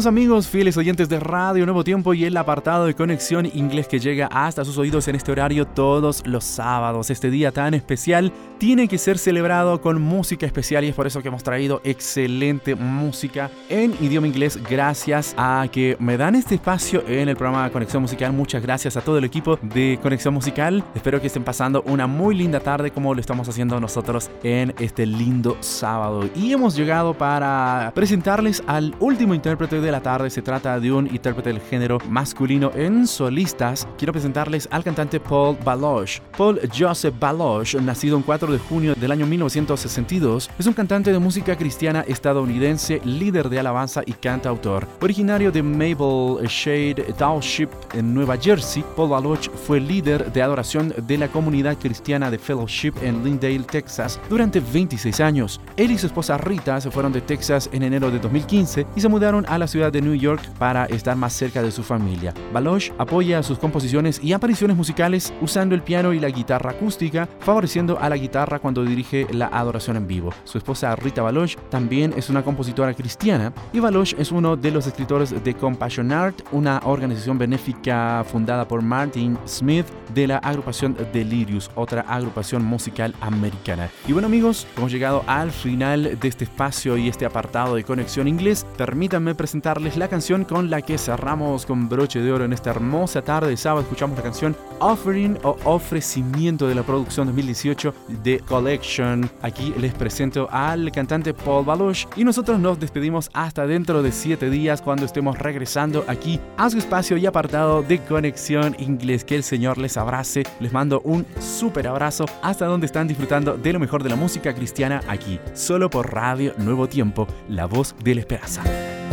Amigos, 0.08 0.48
fieles 0.48 0.74
oyentes 0.78 1.10
de 1.10 1.20
Radio 1.20 1.66
Nuevo 1.66 1.84
Tiempo 1.84 2.14
y 2.14 2.24
el 2.24 2.34
apartado 2.38 2.86
de 2.86 2.94
conexión 2.94 3.44
inglés 3.44 3.88
que 3.88 3.98
llega 3.98 4.26
hasta 4.32 4.64
sus 4.64 4.78
oídos 4.78 5.06
en 5.06 5.16
este 5.16 5.32
horario 5.32 5.66
todos 5.66 6.26
los 6.26 6.44
sábados. 6.44 7.10
Este 7.10 7.30
día 7.30 7.52
tan 7.52 7.74
especial 7.74 8.32
tiene 8.56 8.88
que 8.88 8.96
ser 8.96 9.18
celebrado 9.18 9.82
con 9.82 10.00
música 10.00 10.46
especial 10.46 10.84
y 10.84 10.88
es 10.88 10.94
por 10.94 11.06
eso 11.06 11.20
que 11.20 11.28
hemos 11.28 11.42
traído 11.42 11.82
excelente 11.84 12.74
música 12.74 13.50
en 13.68 13.94
idioma 14.00 14.26
inglés 14.26 14.58
gracias 14.68 15.34
a 15.36 15.68
que 15.70 15.98
me 16.00 16.16
dan 16.16 16.36
este 16.36 16.54
espacio 16.54 17.04
en 17.06 17.28
el 17.28 17.36
programa 17.36 17.68
Conexión 17.68 18.00
Musical. 18.00 18.32
Muchas 18.32 18.62
gracias 18.62 18.96
a 18.96 19.02
todo 19.02 19.18
el 19.18 19.24
equipo 19.24 19.58
de 19.60 19.98
Conexión 20.02 20.32
Musical. 20.32 20.82
Espero 20.94 21.20
que 21.20 21.26
estén 21.26 21.44
pasando 21.44 21.82
una 21.82 22.06
muy 22.06 22.34
linda 22.34 22.60
tarde 22.60 22.92
como 22.92 23.12
lo 23.12 23.20
estamos 23.20 23.46
haciendo 23.46 23.78
nosotros 23.78 24.30
en 24.42 24.74
este 24.78 25.04
lindo 25.04 25.58
sábado. 25.60 26.30
Y 26.34 26.52
hemos 26.54 26.74
llegado 26.74 27.12
para 27.12 27.92
presentarles 27.94 28.62
al 28.66 28.94
último 29.00 29.34
intérprete 29.34 29.82
de 29.82 29.92
la 29.92 29.97
tarde. 30.00 30.30
Se 30.30 30.42
trata 30.42 30.78
de 30.80 30.92
un 30.92 31.06
intérprete 31.06 31.52
del 31.52 31.60
género 31.60 31.98
masculino 32.08 32.70
en 32.74 33.06
solistas. 33.06 33.86
Quiero 33.96 34.12
presentarles 34.12 34.68
al 34.70 34.84
cantante 34.84 35.20
Paul 35.20 35.56
Baloche. 35.64 36.22
Paul 36.36 36.60
Joseph 36.76 37.14
Baloche, 37.18 37.80
nacido 37.80 38.16
el 38.18 38.24
4 38.24 38.52
de 38.52 38.58
junio 38.58 38.94
del 38.94 39.12
año 39.12 39.26
1962, 39.26 40.50
es 40.58 40.66
un 40.66 40.72
cantante 40.72 41.12
de 41.12 41.18
música 41.18 41.56
cristiana 41.56 42.04
estadounidense, 42.06 43.00
líder 43.04 43.48
de 43.48 43.58
alabanza 43.58 44.02
y 44.04 44.12
cantautor. 44.12 44.86
Originario 45.00 45.52
de 45.52 45.62
Maple 45.62 46.46
Shade 46.48 47.14
Township 47.16 47.70
en 47.94 48.14
Nueva 48.14 48.36
Jersey, 48.36 48.84
Paul 48.96 49.10
Baloche 49.10 49.50
fue 49.50 49.80
líder 49.80 50.32
de 50.32 50.42
adoración 50.42 50.92
de 51.06 51.18
la 51.18 51.28
comunidad 51.28 51.76
cristiana 51.78 52.30
de 52.30 52.38
Fellowship 52.38 52.92
en 53.02 53.24
Lindale, 53.24 53.60
Texas, 53.60 54.20
durante 54.28 54.60
26 54.60 55.20
años. 55.20 55.60
Él 55.76 55.90
y 55.90 55.98
su 55.98 56.06
esposa 56.06 56.36
Rita 56.38 56.80
se 56.80 56.90
fueron 56.90 57.12
de 57.12 57.20
Texas 57.20 57.68
en 57.72 57.82
enero 57.82 58.10
de 58.10 58.18
2015 58.18 58.86
y 58.96 59.00
se 59.00 59.08
mudaron 59.08 59.44
a 59.48 59.58
la 59.58 59.66
ciudad 59.66 59.77
de 59.78 60.02
New 60.02 60.14
York 60.14 60.42
para 60.58 60.86
estar 60.86 61.16
más 61.16 61.32
cerca 61.32 61.62
de 61.62 61.70
su 61.70 61.82
familia. 61.82 62.34
Baloche 62.52 62.92
apoya 62.98 63.42
sus 63.42 63.58
composiciones 63.58 64.20
y 64.22 64.32
apariciones 64.32 64.76
musicales 64.76 65.32
usando 65.40 65.74
el 65.74 65.82
piano 65.82 66.12
y 66.12 66.20
la 66.20 66.28
guitarra 66.28 66.72
acústica, 66.72 67.28
favoreciendo 67.40 67.98
a 67.98 68.08
la 68.08 68.16
guitarra 68.16 68.58
cuando 68.58 68.84
dirige 68.84 69.26
la 69.30 69.46
adoración 69.46 69.96
en 69.96 70.06
vivo. 70.06 70.32
Su 70.44 70.58
esposa 70.58 70.94
Rita 70.96 71.22
Baloche 71.22 71.56
también 71.70 72.12
es 72.16 72.28
una 72.28 72.42
compositora 72.42 72.92
cristiana 72.94 73.52
y 73.72 73.80
Baloche 73.80 74.16
es 74.18 74.32
uno 74.32 74.56
de 74.56 74.70
los 74.70 74.86
escritores 74.86 75.42
de 75.42 75.54
Compassion 75.54 76.12
Art, 76.12 76.40
una 76.52 76.80
organización 76.84 77.38
benéfica 77.38 78.24
fundada 78.30 78.66
por 78.66 78.82
Martin 78.82 79.38
Smith 79.46 79.86
de 80.14 80.26
la 80.26 80.38
agrupación 80.38 80.96
Delirious, 81.12 81.70
otra 81.74 82.02
agrupación 82.02 82.64
musical 82.64 83.14
americana. 83.20 83.88
Y 84.06 84.12
bueno 84.12 84.26
amigos, 84.26 84.66
hemos 84.76 84.90
llegado 84.90 85.22
al 85.26 85.50
final 85.50 86.18
de 86.18 86.28
este 86.28 86.44
espacio 86.44 86.96
y 86.96 87.08
este 87.08 87.26
apartado 87.26 87.74
de 87.74 87.84
Conexión 87.84 88.28
Inglés. 88.28 88.66
Permítanme 88.76 89.34
presentarles 89.68 89.98
la 89.98 90.08
canción 90.08 90.44
con 90.44 90.70
la 90.70 90.80
que 90.80 90.96
cerramos 90.96 91.66
con 91.66 91.90
broche 91.90 92.20
de 92.20 92.32
oro 92.32 92.46
en 92.46 92.54
esta 92.54 92.70
hermosa 92.70 93.20
tarde 93.20 93.50
de 93.50 93.56
sábado. 93.58 93.82
Escuchamos 93.82 94.16
la 94.16 94.22
canción 94.22 94.56
Offering 94.78 95.36
o 95.42 95.58
Ofrecimiento 95.64 96.66
de 96.66 96.74
la 96.74 96.82
producción 96.82 97.26
2018 97.26 97.92
de 98.22 98.38
Collection. 98.48 99.28
Aquí 99.42 99.74
les 99.78 99.92
presento 99.92 100.48
al 100.50 100.90
cantante 100.90 101.34
Paul 101.34 101.66
Baloche 101.66 102.08
y 102.16 102.24
nosotros 102.24 102.58
nos 102.58 102.80
despedimos 102.80 103.28
hasta 103.34 103.66
dentro 103.66 104.02
de 104.02 104.10
7 104.10 104.48
días 104.48 104.80
cuando 104.80 105.04
estemos 105.04 105.38
regresando 105.38 106.02
aquí 106.08 106.40
a 106.56 106.70
su 106.70 106.78
espacio 106.78 107.18
y 107.18 107.26
apartado 107.26 107.82
de 107.82 107.98
Conexión 107.98 108.74
Inglés. 108.78 109.22
Que 109.22 109.36
el 109.36 109.42
Señor 109.42 109.76
les 109.76 109.98
abrace. 109.98 110.44
Les 110.60 110.72
mando 110.72 111.02
un 111.04 111.26
súper 111.40 111.88
abrazo 111.88 112.24
hasta 112.40 112.64
donde 112.64 112.86
están 112.86 113.06
disfrutando 113.06 113.58
de 113.58 113.74
lo 113.74 113.80
mejor 113.80 114.02
de 114.02 114.08
la 114.08 114.16
música 114.16 114.54
cristiana 114.54 115.02
aquí, 115.08 115.38
solo 115.52 115.90
por 115.90 116.14
Radio 116.14 116.54
Nuevo 116.56 116.88
Tiempo, 116.88 117.26
la 117.50 117.66
voz 117.66 117.94
de 118.02 118.14
la 118.14 118.20
esperanza. 118.22 118.62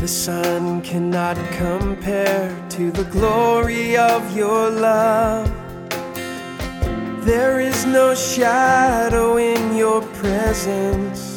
The 0.06 0.10
sun 0.10 0.84
cannot 0.84 1.36
compare 1.54 2.56
to 2.70 2.92
the 2.92 3.06
glory 3.06 3.98
of 3.98 4.38
your 4.38 4.70
love. 4.70 5.52
There 7.26 7.60
is 7.60 7.88
no 7.88 8.14
shadow 8.14 9.38
in 9.38 9.76
your 9.76 10.04
presence. 10.22 11.36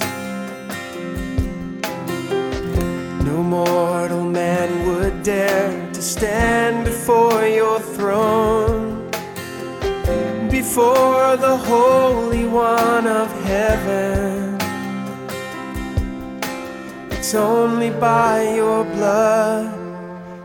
No 3.25 3.43
mortal 3.43 4.25
man 4.25 4.87
would 4.87 5.23
dare 5.23 5.73
to 5.95 6.03
stand 6.03 6.85
before 6.85 7.47
your 7.47 7.81
throne, 7.81 9.11
before 10.51 11.39
the 11.39 11.57
Holy 11.57 12.45
One 12.47 13.07
of 13.07 13.33
Heaven. 13.45 14.48
It's 17.29 17.35
only 17.35 17.91
by 17.91 18.55
your 18.55 18.85
blood, 18.85 19.67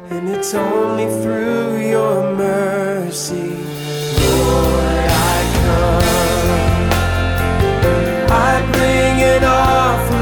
and 0.10 0.28
it's 0.28 0.54
only 0.54 1.06
through 1.24 1.78
your 1.80 2.36
mercy. 2.36 3.56
Lord, 4.20 5.06
I 5.08 5.46
come. 5.64 6.04
I 8.30 8.62
bring 8.74 9.22
an 9.24 9.46
offering. 9.46 10.13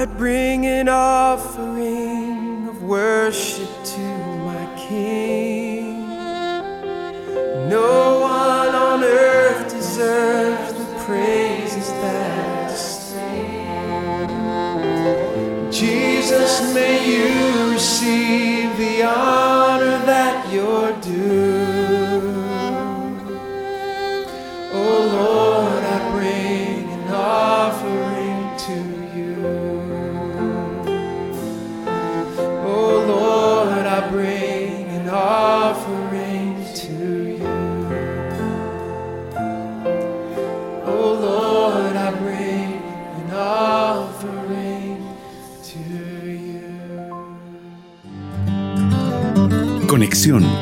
I 0.00 0.06
bring 0.06 0.64
an 0.64 0.88
offering 0.88 2.68
of 2.70 2.82
worship 2.82 3.68
to 3.84 3.98
my 3.98 4.64
King. 4.78 5.29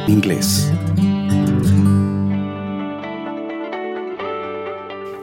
Inglés. 0.07 0.71